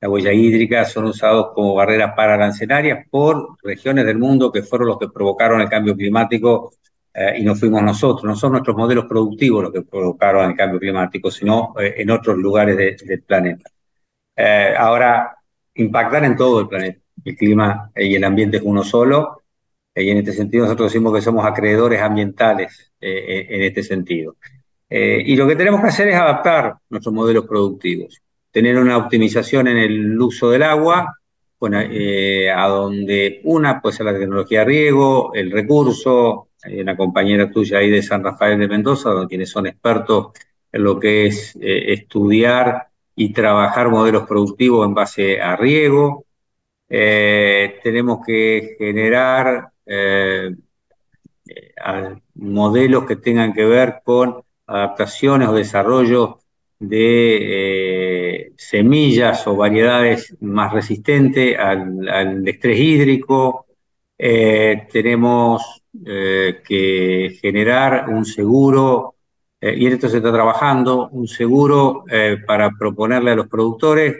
[0.00, 4.98] la huella hídrica, son usados como barreras paralancenarias por regiones del mundo que fueron los
[4.98, 6.72] que provocaron el cambio climático
[7.14, 10.80] eh, y no fuimos nosotros, no son nuestros modelos productivos los que provocaron el cambio
[10.80, 13.70] climático, sino eh, en otros lugares del planeta.
[14.76, 15.35] ahora,
[15.76, 19.42] impactar en todo el planeta, el clima y el ambiente es uno solo,
[19.94, 24.36] y en este sentido nosotros decimos que somos acreedores ambientales en este sentido.
[24.88, 29.66] Eh, y lo que tenemos que hacer es adaptar nuestros modelos productivos, tener una optimización
[29.68, 31.18] en el uso del agua,
[31.58, 37.50] bueno, eh, a donde una puede ser la tecnología riego, el recurso, hay una compañera
[37.50, 40.28] tuya ahí de San Rafael de Mendoza, quienes son expertos
[40.70, 42.85] en lo que es eh, estudiar
[43.16, 46.24] y trabajar modelos productivos en base a riego.
[46.88, 49.70] tenemos que generar
[52.34, 56.38] modelos que tengan que ver con adaptaciones o desarrollo
[56.78, 63.66] de eh, semillas o variedades más resistentes al, estrés hídrico.
[64.18, 69.15] Eh, tenemos eh, que generar un seguro,
[69.60, 72.04] y en esto se está trabajando, un seguro
[72.46, 74.14] para proponerle a los productores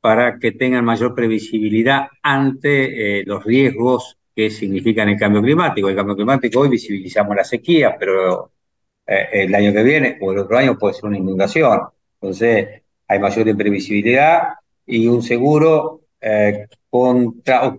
[0.00, 5.88] para que tengan mayor previsibilidad ante los riesgos que significan el cambio climático.
[5.88, 8.52] El cambio climático hoy visibilizamos la sequía, pero
[9.06, 11.80] eh, el año que viene o el otro año puede ser una inundación.
[12.20, 14.54] Entonces, hay mayor imprevisibilidad
[14.86, 17.76] y un seguro eh, contra,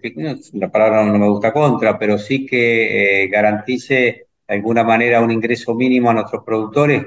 [0.54, 5.32] la palabra no me gusta contra, pero sí que eh, garantice de alguna manera un
[5.32, 7.06] ingreso mínimo a nuestros productores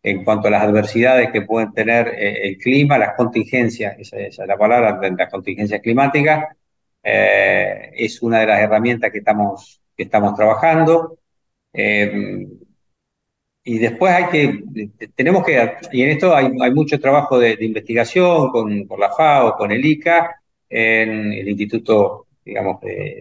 [0.00, 4.56] en cuanto a las adversidades que pueden tener el clima, las contingencias, esa, es la
[4.56, 6.54] palabra, las contingencias climáticas,
[7.02, 11.18] es una de las herramientas que estamos, que estamos trabajando.
[11.72, 14.62] Y después hay que,
[15.16, 19.72] tenemos que, y en esto hay, mucho trabajo de, investigación con, por la FAO, con
[19.72, 22.78] el ICA, en el Instituto, digamos,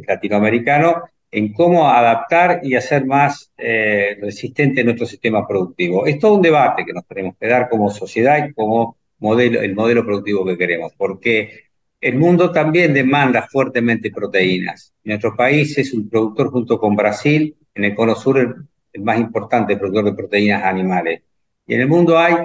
[0.08, 1.02] latinoamericano,
[1.34, 6.06] en cómo adaptar y hacer más eh, resistente nuestro sistema productivo.
[6.06, 9.74] Es todo un debate que nos tenemos que dar como sociedad y como modelo, el
[9.74, 11.64] modelo productivo que queremos, porque
[12.00, 14.94] el mundo también demanda fuertemente proteínas.
[15.06, 18.54] Nuestro país es un productor junto con Brasil, en el cono sur el,
[18.94, 21.24] el más importante productor de proteínas animales.
[21.66, 22.36] Y en el mundo hay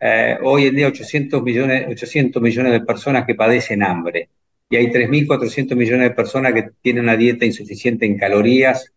[0.00, 4.30] eh, hoy en día 800 millones, 800 millones de personas que padecen hambre
[4.70, 8.92] y hay 3.400 millones de personas que tienen una dieta insuficiente en calorías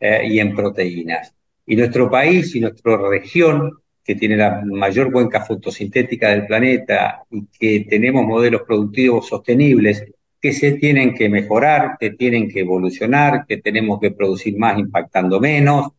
[0.00, 1.32] eh, y en proteínas.
[1.64, 7.46] Y nuestro país y nuestra región, que tiene la mayor cuenca fotosintética del planeta y
[7.46, 10.04] que tenemos modelos productivos sostenibles
[10.40, 15.40] que se tienen que mejorar, que tienen que evolucionar, que tenemos que producir más impactando
[15.40, 15.92] menos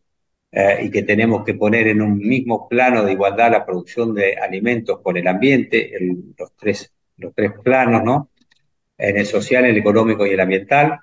[0.52, 4.36] eh, y que tenemos que poner en un mismo plano de igualdad la producción de
[4.36, 5.92] alimentos con el ambiente,
[6.38, 8.30] los, tres, los tres planos, ¿no?
[8.98, 10.98] En el social, el económico y el ambiental,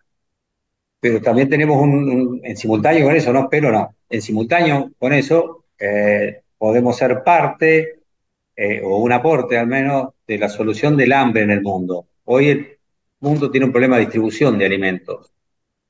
[1.00, 5.66] pero también tenemos un, en simultáneo con eso, no, pero no, en simultáneo con eso
[5.78, 8.00] eh, podemos ser parte,
[8.56, 12.08] eh, o un aporte al menos, de la solución del hambre en el mundo.
[12.26, 12.78] Hoy el
[13.20, 15.32] mundo tiene un problema de distribución de alimentos.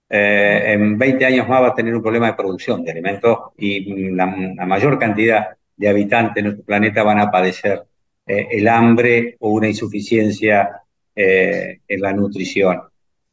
[0.10, 4.12] Eh, en 20 años más va a tener un problema de producción de alimentos y
[4.12, 7.84] la, mayor cantidad de habitantes en nuestro planeta van a padecer
[8.26, 10.85] el hambre o una insuficiencia
[11.16, 12.82] eh, en la nutrición.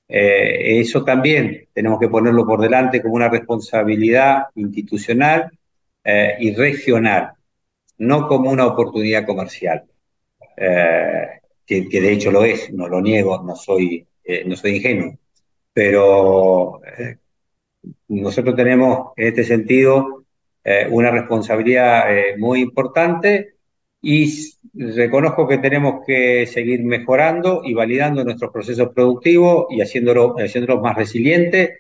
[0.09, 5.51] Eh, eso también tenemos que ponerlo por delante como una responsabilidad institucional
[6.05, 7.33] eh, y regional,
[7.99, 9.85] no como una oportunidad comercial,
[10.57, 14.07] que, que, de hecho lo es, no lo niego, no soy,
[14.47, 15.19] no soy ingenuo,
[15.73, 16.81] pero
[18.09, 20.25] nosotros tenemos en este sentido
[20.91, 22.05] una responsabilidad
[22.39, 23.55] muy importante
[24.01, 30.83] y reconozco que tenemos que seguir mejorando y validando nuestros procesos productivos y haciéndolo, haciéndolos
[30.83, 31.79] más resilientes,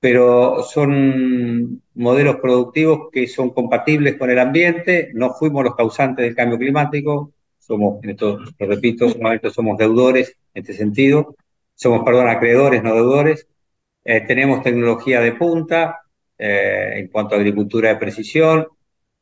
[0.00, 6.34] pero son modelos productivos que son compatibles con el ambiente, no fuimos los causantes del
[6.34, 9.08] cambio climático, somos, en esto lo repito,
[9.50, 11.36] somos deudores en este sentido,
[11.74, 13.46] somos, perdón, acreedores, no deudores,
[14.04, 16.02] eh, tenemos tecnología de punta
[16.36, 18.66] eh, en cuanto a agricultura de precisión,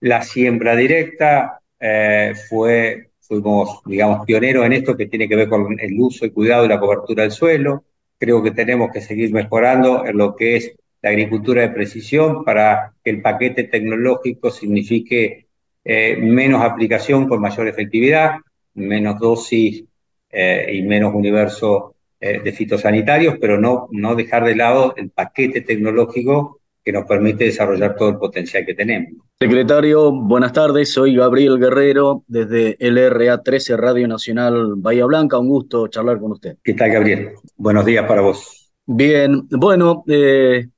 [0.01, 5.79] la siembra directa, eh, fue, fuimos, digamos, pioneros en esto que tiene que ver con
[5.81, 7.85] el uso y cuidado y la cobertura del suelo.
[8.19, 12.95] Creo que tenemos que seguir mejorando en lo que es la agricultura de precisión para
[13.03, 15.47] que el paquete tecnológico signifique
[15.85, 18.37] eh, menos aplicación con mayor efectividad,
[18.75, 19.83] menos dosis
[20.31, 26.61] eh, y menos universo de fitosanitarios, pero no, no dejar de lado el paquete tecnológico
[26.85, 29.25] que nos permite desarrollar todo el potencial que tenemos.
[29.43, 30.93] Secretario, buenas tardes.
[30.93, 35.37] Soy Gabriel Guerrero desde LRA 13 Radio Nacional Bahía Blanca.
[35.37, 36.59] Un gusto charlar con usted.
[36.63, 37.31] ¿Qué tal, Gabriel?
[37.57, 38.71] Buenos días para vos.
[38.87, 40.69] Bien, bueno, eh,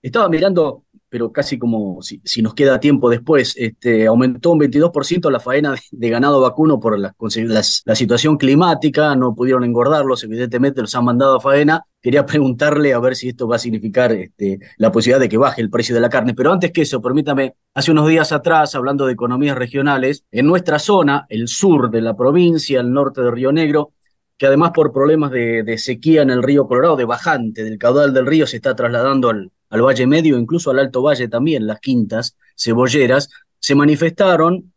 [0.00, 0.83] estaba mirando
[1.14, 6.10] pero casi como si, nos queda tiempo después, este, aumentó un 22% la faena de,
[6.10, 7.14] ganado vacuno por la,
[7.62, 11.84] situación climática, no pudieron engordarlos, evidentemente los han mandado a faena.
[12.02, 15.62] Quería preguntarle a ver si esto va a significar este, la posibilidad de que baje
[15.62, 16.34] el precio de la carne.
[16.34, 20.80] Pero antes que eso, permítame, hace unos días atrás, hablando de economías regionales, en nuestra
[20.80, 23.92] zona, el sur de la provincia, el norte de Río Negro,
[24.36, 28.26] que además por problemas de sequía en el río Colorado, de bajante del caudal del
[28.26, 32.36] río, se está trasladando al, al Valle Medio, incluso al Alto Valle también, las quintas
[32.56, 34.72] cebolleras, se manifestaron,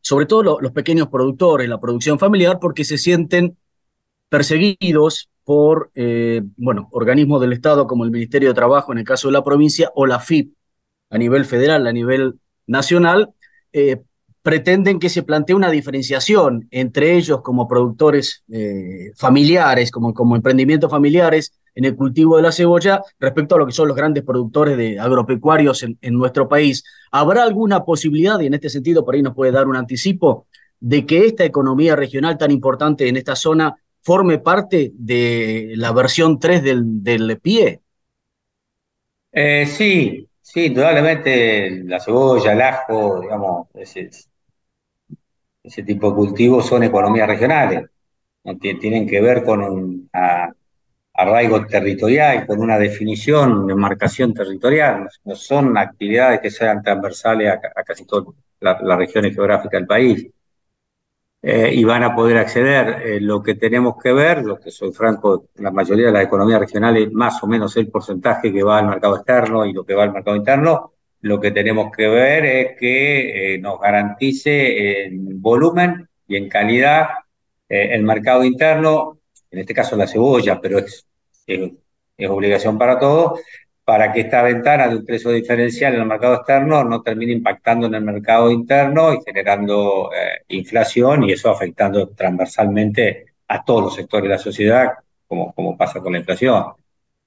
[0.00, 3.56] sobre todo los pequeños productores, la producción familiar, porque se sienten
[4.28, 9.28] perseguidos por, eh, bueno, organismos del Estado como el Ministerio de Trabajo en el caso
[9.28, 10.54] de la provincia o la FIP
[11.10, 13.34] a nivel federal, a nivel nacional,
[13.72, 14.02] eh,
[14.42, 20.90] pretenden que se plantee una diferenciación entre ellos como productores eh, familiares, como, como emprendimientos
[20.90, 24.76] familiares, en el cultivo de la cebolla respecto a lo que son los grandes productores
[24.76, 26.84] de agropecuarios en, nuestro país.
[27.10, 30.46] ¿Habrá alguna posibilidad, y en este sentido por ahí nos puede dar un anticipo,
[30.78, 36.38] de que esta economía regional tan importante en esta zona forme parte de la versión
[36.38, 37.80] 3 del, PIE?
[39.32, 44.10] Eh, sí, sí, indudablemente la cebolla, el ajo, digamos, ese,
[45.82, 47.88] tipo de cultivos son economías regionales.
[48.60, 50.10] Tienen que ver con
[51.14, 57.84] arraigo territorial, con una definición de marcación territorial, no, son actividades que sean transversales a,
[57.84, 60.26] casi todas las regiones geográficas del país.
[61.46, 63.02] Eh, y van a poder acceder.
[63.06, 66.58] Eh, lo que tenemos que ver, lo que soy franco, la mayoría de las economías
[66.58, 70.04] regionales, más o menos el porcentaje que va al mercado externo y lo que va
[70.04, 76.08] al mercado interno, lo que tenemos que ver es que eh, nos garantice en volumen
[76.26, 77.08] y en calidad
[77.68, 79.18] el mercado interno
[79.54, 81.06] en este caso la cebolla, pero es,
[81.46, 83.40] es obligación para todos,
[83.84, 87.86] para que esta ventana de un precio diferencial en el mercado externo no termine impactando
[87.86, 93.94] en el mercado interno y generando eh, inflación y eso afectando transversalmente a todos los
[93.94, 94.92] sectores de la sociedad,
[95.28, 96.64] como, como pasa con la inflación.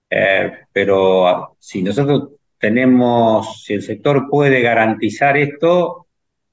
[0.10, 6.08] Eh, pero si nosotros tenemos, si el sector puede garantizar esto,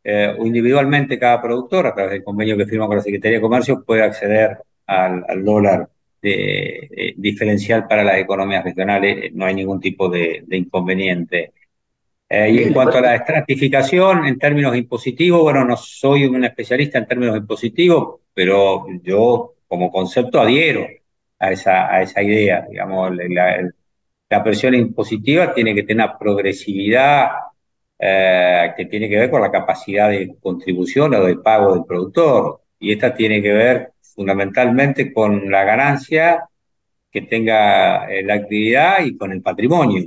[0.05, 3.83] eh, individualmente cada productor, a través del convenio que firma con la Secretaría de Comercio,
[3.85, 5.89] puede acceder al, dólar
[6.23, 11.53] de, diferencial para las economías regionales, no hay ningún tipo de, inconveniente.
[12.29, 16.99] Eh, y en cuanto a la estratificación en términos impositivos, bueno, no soy un especialista
[16.99, 20.87] en términos impositivos, pero yo como concepto adhiero
[21.39, 22.67] a esa, a esa idea.
[22.69, 23.71] Digamos, la,
[24.31, 27.29] la presión impositiva tiene que tener una progresividad
[27.99, 32.61] eh, que tiene que ver con la capacidad de contribución o de pago del productor.
[32.79, 36.49] Y esta tiene que ver fundamentalmente con la ganancia
[37.11, 40.03] que tenga eh, la actividad y con el patrimonio.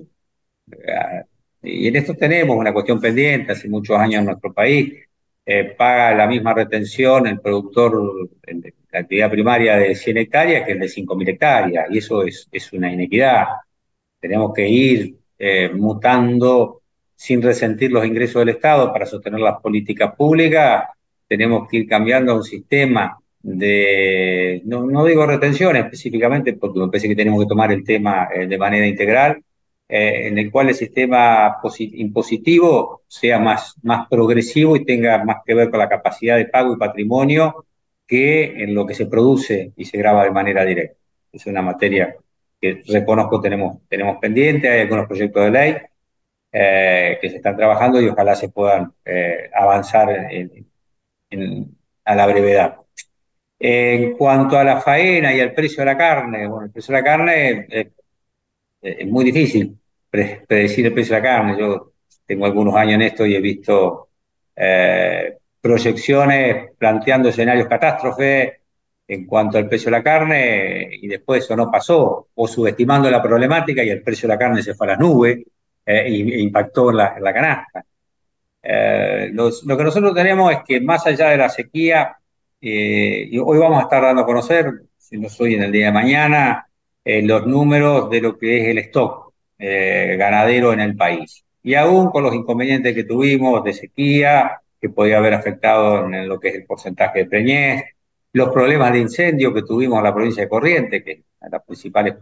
[0.72, 1.24] Eh,
[1.64, 4.94] y en esto tenemos una cuestión pendiente hace muchos años en nuestro país.
[5.78, 10.80] paga la misma retención el productor de la actividad primaria de 100 hectáreas que el
[10.80, 11.88] de 5.000 hectáreas.
[11.90, 13.46] Y eso es, es una inequidad.
[14.20, 15.16] Tenemos que ir
[15.76, 16.82] mutando
[17.18, 20.86] sin resentir los ingresos del Estado para sostener las políticas públicas,
[21.28, 27.08] tenemos que ir cambiando a un sistema de, no, digo retención específicamente, porque me parece
[27.08, 29.42] que tenemos que tomar el tema eh, de manera integral,
[29.88, 35.54] eh, en el cual el sistema impositivo sea más, más progresivo y tenga más que
[35.54, 37.66] ver con la capacidad de pago y patrimonio
[38.06, 40.98] que en lo que se produce y se graba de manera directa.
[41.32, 42.18] Es una materia
[42.60, 45.78] que reconozco tenemos, tenemos pendiente, hay algunos proyectos de ley,
[46.52, 48.92] eh, que se están trabajando y ojalá se puedan
[49.54, 50.10] avanzar
[52.06, 52.78] a la brevedad.
[53.60, 57.02] En cuanto a la faena y al precio de la carne, bueno, el precio de
[57.02, 57.92] la carne eh,
[58.82, 59.78] es muy difícil
[60.10, 61.58] predecir el precio de la carne.
[61.60, 61.94] Yo
[62.26, 64.10] tengo algunos años en esto y he visto
[65.62, 68.54] proyecciones planteando escenarios catástrofes
[69.08, 73.22] en cuanto al precio de la carne y después eso no pasó, o subestimando la
[73.22, 75.40] problemática y el precio de la carne se fue a las nubes
[75.86, 77.86] eh, e impactó en la, canasta.
[78.62, 82.18] Eh, lo que nosotros tenemos es que más allá de la sequía,
[82.62, 85.88] eh, y hoy vamos a estar dando a conocer, si no soy en el día
[85.88, 86.68] de mañana,
[87.06, 91.46] los números de lo que es el stock ganadero en el país.
[91.64, 96.40] Y aún con los inconvenientes que tuvimos de sequía, que podía haber afectado en lo
[96.40, 97.84] que es el porcentaje de preñez,
[98.34, 101.20] los problemas de incendio que tuvimos en la provincia de Corrientes, que es
[101.52, 102.16] las principales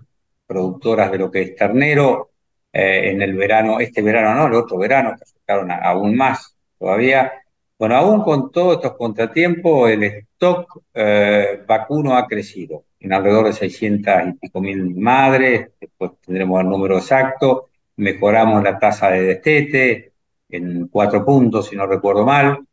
[0.45, 2.31] productoras de lo que es ternero,
[2.71, 7.31] eh, en el verano, este verano no, el otro verano, que afectaron aún más todavía.
[7.77, 13.53] Bueno, aún con todos estos contratiempos, el stock eh, vacuno ha crecido en alrededor de
[13.53, 20.13] 600 y pico mil madres, después tendremos el número exacto, mejoramos la tasa de destete
[20.49, 22.65] en cuatro puntos, si no recuerdo mal,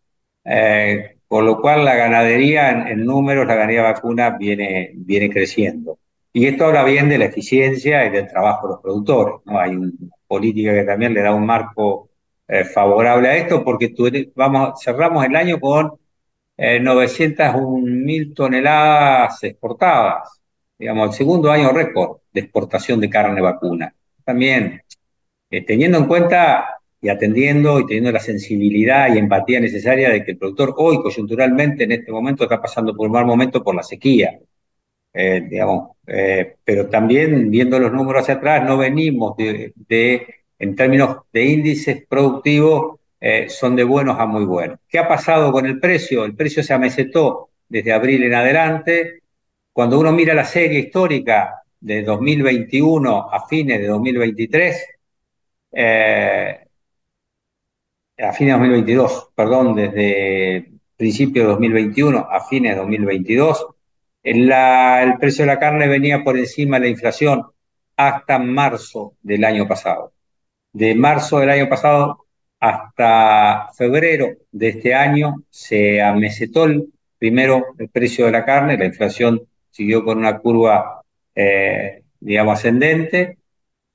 [0.44, 5.98] eh, con lo cual la ganadería en, en, números, la ganadería vacuna viene, viene creciendo.
[6.32, 9.34] Y esto habla bien de la eficiencia y del trabajo de los productores.
[9.46, 9.90] Hay una
[10.26, 12.08] política que también le da un marco
[12.48, 13.94] eh, favorable a esto porque
[14.34, 15.92] vamos, cerramos el año con
[16.56, 20.40] eh, 901 mil toneladas exportadas.
[20.78, 23.94] Digamos, el segundo año récord de exportación de carne vacuna.
[24.24, 24.82] También,
[25.50, 30.32] eh, teniendo en cuenta y atendiendo y teniendo la sensibilidad y empatía necesaria de que
[30.32, 33.82] el productor hoy coyunturalmente en este momento está pasando por un mal momento por la
[33.82, 34.38] sequía.
[35.14, 35.96] Eh, digamos,
[36.64, 39.72] pero también viendo los números hacia atrás, no venimos de,
[40.62, 44.78] en términos de índices productivos, eh, son de buenos a muy buenos.
[44.88, 46.24] ¿Qué ha pasado con el precio?
[46.24, 49.22] El precio se amesetó desde abril en adelante.
[49.72, 54.86] Cuando uno mira la serie histórica de 2021 a fines de 2023,
[58.18, 63.66] a fines de 2022, perdón, desde principio de 2021 a fines de 2022,
[64.22, 67.46] el precio de la carne venía por encima de la inflación
[67.96, 70.12] hasta marzo del año pasado.
[70.72, 72.26] De marzo del año pasado
[72.60, 76.66] hasta febrero de este año se amesetó
[77.18, 81.02] primero el precio de la carne, la inflación siguió con una curva,
[81.34, 83.38] eh, digamos, ascendente,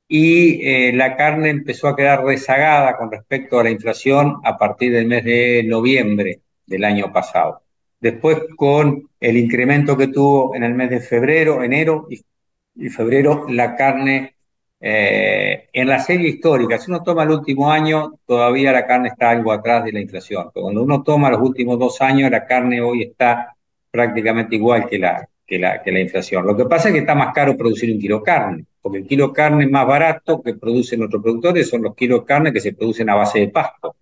[0.08, 4.94] y eh, la carne empezó a quedar rezagada con respecto a la inflación a partir
[4.94, 7.64] del mes de noviembre del año pasado.
[8.00, 13.76] Después con el incremento que tuvo en el mes de febrero, enero y, febrero, la
[13.76, 14.37] carne
[14.80, 16.78] eh, en la serie histórica.
[16.78, 20.52] Si uno toma el último año, todavía la carne está algo atrás de la inflación.
[20.54, 23.56] Pero cuando uno toma los últimos dos años, la carne hoy está
[23.92, 26.46] prácticamente igual que la, que la, inflación.
[26.46, 29.34] Lo que pasa es que está más caro producir un kilo carne, porque el kilo
[29.34, 33.16] carne más barato que producen nuestros productores son los kilos carne que se producen a
[33.16, 33.96] base de pasto.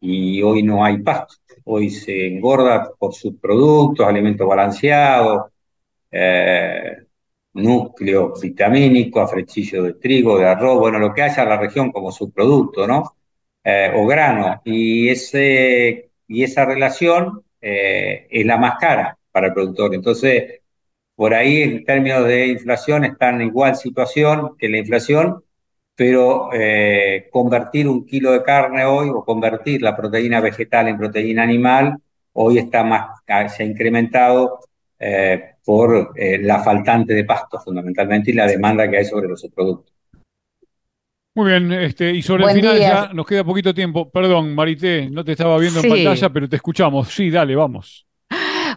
[0.00, 1.36] Y hoy no hay pasto.
[1.64, 5.50] Hoy se engorda por subproductos, alimentos balanceados,
[6.10, 7.04] eh,
[7.54, 12.12] núcleo vitamínico, afrechillo de trigo, de arroz, bueno, lo que haya en la región como
[12.12, 13.16] subproducto, ¿no?
[13.64, 14.60] Eh, o grano.
[14.64, 19.94] Y, ese, y esa relación eh, es la más cara para el productor.
[19.94, 20.60] Entonces,
[21.14, 25.44] por ahí en términos de inflación están en igual situación que la inflación,
[25.94, 31.42] pero eh, convertir un kilo de carne hoy o convertir la proteína vegetal en proteína
[31.44, 31.98] animal
[32.34, 33.20] hoy está más,
[33.56, 34.60] se ha incrementado
[35.64, 39.94] por eh, la faltante de pasto fundamentalmente y la demanda que hay sobre los subproductos.
[41.36, 44.08] Muy bien, este, y sobre el final ya nos queda poquito tiempo.
[44.08, 47.08] Perdón, Marité, no te estaba viendo en pantalla, pero te escuchamos.
[47.08, 48.06] Sí, dale, vamos.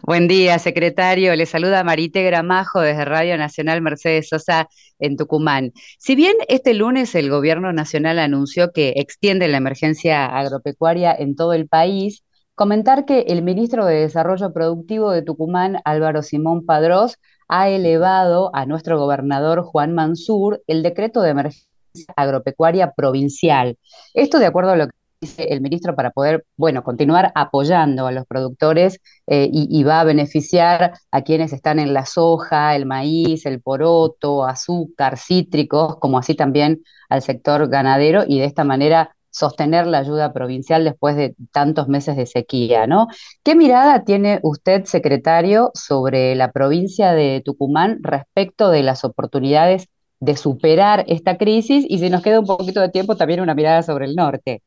[0.03, 1.35] Buen día, secretario.
[1.35, 4.67] Le saluda Marite Gramajo desde Radio Nacional Mercedes Sosa
[4.99, 5.71] en Tucumán.
[5.99, 11.53] Si bien este lunes el Gobierno Nacional anunció que extiende la emergencia agropecuaria en todo
[11.53, 12.23] el país,
[12.57, 18.65] comentar que el ministro de Desarrollo Productivo de Tucumán, Álvaro Simón Padrós, ha elevado a
[18.65, 21.67] nuestro gobernador Juan Mansur el decreto de emergencia
[22.15, 23.77] agropecuaria provincial.
[24.15, 28.11] Esto de acuerdo a lo que dice el ministro para poder, bueno, continuar apoyando a
[28.11, 33.45] los productores eh, y, va a beneficiar a quienes están en la soja, el maíz,
[33.45, 39.85] el poroto, azúcar, cítricos, como así también al sector ganadero y de esta manera sostener
[39.85, 43.07] la ayuda provincial después de tantos meses de sequía, ¿no?
[43.43, 49.87] ¿Qué mirada tiene usted, secretario, sobre la provincia de Tucumán respecto de las oportunidades
[50.19, 51.85] de superar esta crisis?
[51.87, 54.63] Y si nos queda un poquito de tiempo, también una mirada sobre el norte.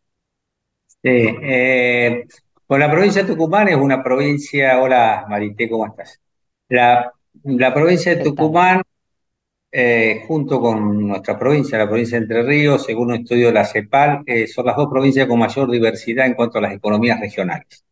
[1.03, 2.25] Sí, eh,
[2.68, 6.21] la provincia de Tucumán es una provincia, hola Marité, ¿cómo estás?
[6.68, 7.12] La,
[7.75, 8.83] provincia de Tucumán,
[9.73, 13.64] eh, junto con nuestra provincia, la provincia de Entre Ríos, según un estudio de la
[13.64, 17.85] CEPAL, eh, son las dos provincias con mayor diversidad en cuanto a las economías regionales.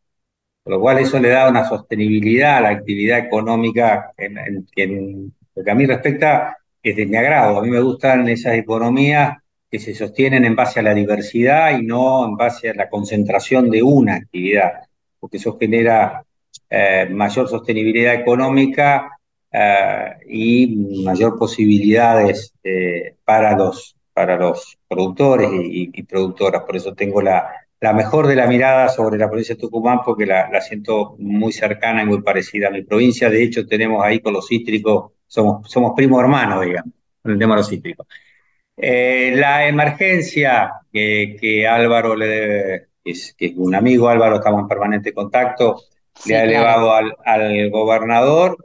[0.62, 4.38] Por lo cual eso le da una sostenibilidad a la actividad económica en,
[4.76, 7.58] en lo que a mí respecta es de mi agrado.
[7.58, 9.38] A mí me gustan esas economías
[9.70, 13.70] que se sostienen en base a la diversidad y no en base a la concentración
[13.70, 14.84] de una actividad,
[15.20, 16.24] porque eso genera
[16.70, 19.17] eh, mayor sostenibilidad económica
[19.52, 26.62] eh, y mayor posibilidades eh, para, los, para los productores y, productoras.
[26.62, 27.48] Por eso tengo la,
[27.80, 31.52] la, mejor de la mirada sobre la provincia de Tucumán, porque la, la, siento muy
[31.52, 33.30] cercana y muy parecida a mi provincia.
[33.30, 36.92] De hecho, tenemos ahí con los cítricos, somos, somos primo hermano, digamos,
[37.22, 38.06] con el tema de los cítricos.
[38.80, 45.82] Eh, la emergencia que, Álvaro le que es, un amigo, Álvaro, estamos en permanente contacto,
[46.26, 48.56] le ha elevado al, gobernador,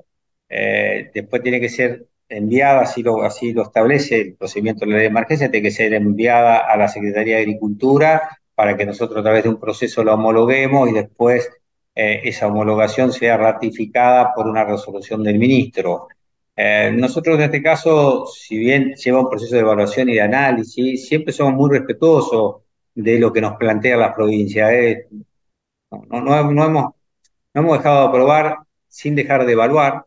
[0.55, 5.67] eh, después tiene que ser enviada, así lo, establece el procedimiento de la emergencia, tiene
[5.67, 9.59] que ser enviada a la Secretaría de Agricultura para que nosotros a través de un
[9.59, 11.49] proceso lo homologuemos y después
[11.95, 16.07] eh, esa homologación sea ratificada por una resolución del ministro.
[16.55, 21.07] Eh, nosotros en este caso, si bien lleva un proceso de evaluación y de análisis,
[21.07, 22.57] siempre somos muy respetuosos
[22.93, 24.69] de lo que nos plantea la provincia.
[25.89, 26.93] No
[27.55, 30.05] hemos dejado de aprobar sin dejar de evaluar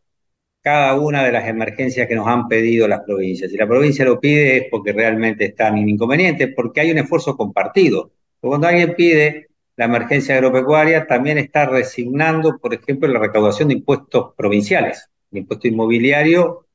[0.67, 3.53] cada una de las emergencias que nos han pedido las provincias.
[3.53, 8.11] Si la provincia lo pide es porque realmente están inconvenientes, porque hay un esfuerzo compartido.
[8.41, 9.47] cuando alguien pide
[9.77, 15.69] la emergencia agropecuaria, también está resignando, por ejemplo, la recaudación de impuestos provinciales el impuesto
[15.69, 16.67] inmobiliario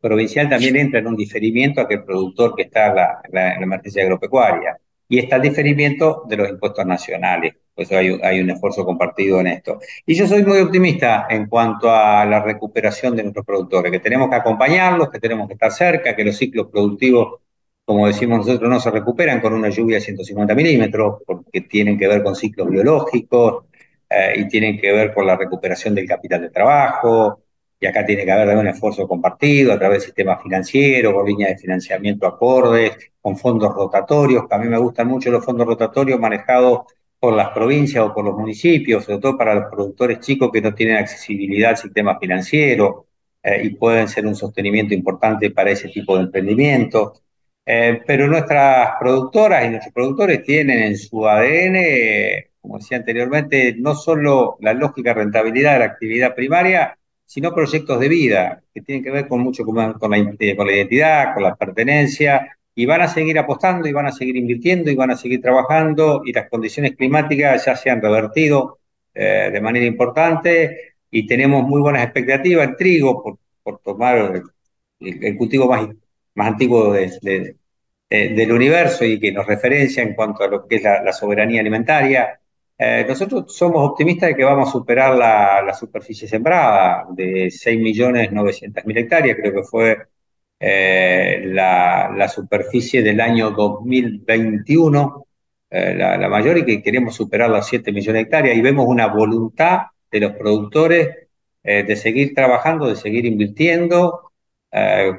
[0.00, 4.76] provincial también entra en un diferimiento a aquel productor que está en la, emergencia agropecuaria.
[5.08, 7.54] Y está el diferimiento de los impuestos nacionales.
[7.74, 9.78] Pues hay, hay un esfuerzo compartido en esto.
[10.06, 14.30] Y yo soy muy optimista en cuanto a la recuperación de nuestros productores, que tenemos
[14.30, 17.40] que acompañarlos, que tenemos que estar cerca, que los ciclos productivos,
[17.84, 22.08] como decimos nosotros, no se recuperan con una lluvia de 150 milímetros, porque tienen que
[22.08, 23.64] ver con ciclos biológicos
[24.08, 27.42] eh, y tienen que ver con la recuperación del capital de trabajo,
[27.78, 31.50] y acá tiene que haber un esfuerzo compartido a través del sistema financiero, con líneas
[31.50, 36.86] de financiamiento acordes, con fondos rotatorios, a mí me gustan mucho los fondos rotatorios manejados
[37.18, 40.74] por las provincias o por los municipios, sobre todo para los productores chicos que no
[40.74, 43.06] tienen accesibilidad al sistema financiero
[43.42, 47.14] eh, y pueden ser un sostenimiento importante para ese tipo de emprendimiento.
[47.64, 51.76] Eh, pero nuestras productoras y nuestros productores tienen en su ADN,
[52.60, 56.96] como decía anteriormente, no solo la lógica rentabilidad de la actividad primaria,
[57.26, 61.34] sino proyectos de vida que tienen que ver con mucho con la, con la identidad,
[61.34, 65.10] con la pertenencia, y van a seguir apostando y van a seguir invirtiendo y van
[65.10, 68.78] a seguir trabajando y las condiciones climáticas ya se han revertido
[69.14, 74.42] eh, de manera importante y tenemos muy buenas expectativas en trigo, por tomar
[75.00, 75.88] el, cultivo más,
[76.34, 77.56] más antiguo de,
[78.10, 82.40] del universo y que nos referencia en cuanto a lo que es la, soberanía alimentaria.
[82.78, 89.36] Eh, nosotros somos optimistas de que vamos a superar la, superficie sembrada de 6.900.000 hectáreas,
[89.40, 89.96] creo que fue
[90.60, 95.26] eh, la, superficie del año 2021,
[95.70, 99.06] eh, la, mayor, y que queremos superar las 7 millones de hectáreas, y vemos una
[99.06, 101.08] voluntad de los productores
[101.64, 104.30] de seguir trabajando, de seguir invirtiendo,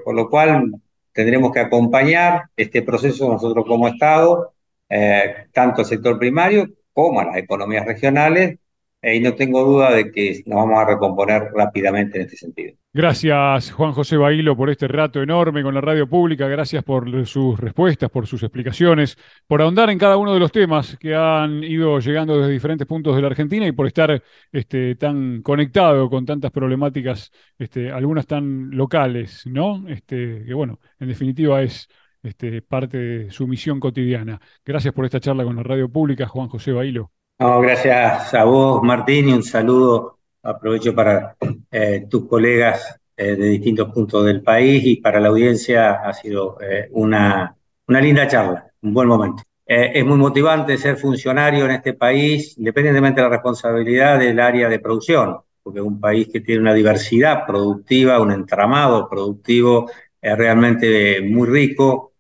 [0.06, 0.72] por lo cual
[1.12, 4.54] tendremos que acompañar este proceso nosotros como Estado,
[4.88, 8.58] eh, tanto al sector primario como a las economías regionales,
[9.04, 12.74] y no tengo duda de que nos vamos a recomponer rápidamente en este sentido.
[12.92, 16.48] Gracias, Juan José Bailo, por este rato enorme con la radio pública.
[16.48, 20.98] Gracias por sus respuestas, por sus explicaciones, por ahondar en cada uno de los temas
[20.98, 25.44] que han ido llegando desde diferentes puntos de la Argentina y por estar este, tan
[25.44, 29.88] conectado con tantas problemáticas, este, algunas tan locales, ¿no?
[29.88, 31.88] Este, que bueno, en definitiva es
[32.24, 34.40] este, parte de su misión cotidiana.
[34.66, 37.12] Gracias por esta charla con la radio pública, Juan José Bailo.
[37.40, 41.36] No, gracias a vos, Martín, y un saludo aprovecho para
[41.72, 46.58] eh, tus colegas eh, de distintos puntos del país y para la audiencia ha sido
[46.62, 47.56] eh, una,
[47.88, 49.44] una, linda charla, un buen momento.
[49.66, 54.80] es muy motivante ser funcionario en este país, independientemente de la responsabilidad del área de
[54.80, 59.92] producción, porque es un país que tiene una diversidad productiva, un entramado productivo
[60.22, 62.14] realmente muy rico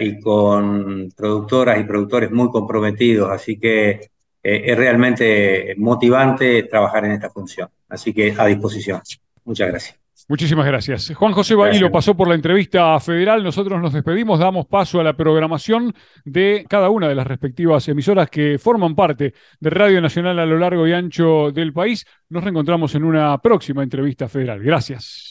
[0.00, 4.00] y con productoras y productores muy comprometidos, así que
[4.42, 7.68] eh, es realmente motivante trabajar en esta función.
[7.88, 9.00] Así que a disposición.
[9.44, 9.98] Muchas gracias.
[10.28, 11.12] Muchísimas gracias.
[11.14, 13.42] Juan José Bailo pasó por la entrevista federal.
[13.42, 18.28] Nosotros nos despedimos, damos paso a la programación de cada una de las respectivas emisoras
[18.28, 22.06] que forman parte de Radio Nacional a lo largo y ancho del país.
[22.28, 24.62] Nos reencontramos en una próxima entrevista federal.
[24.62, 25.27] Gracias.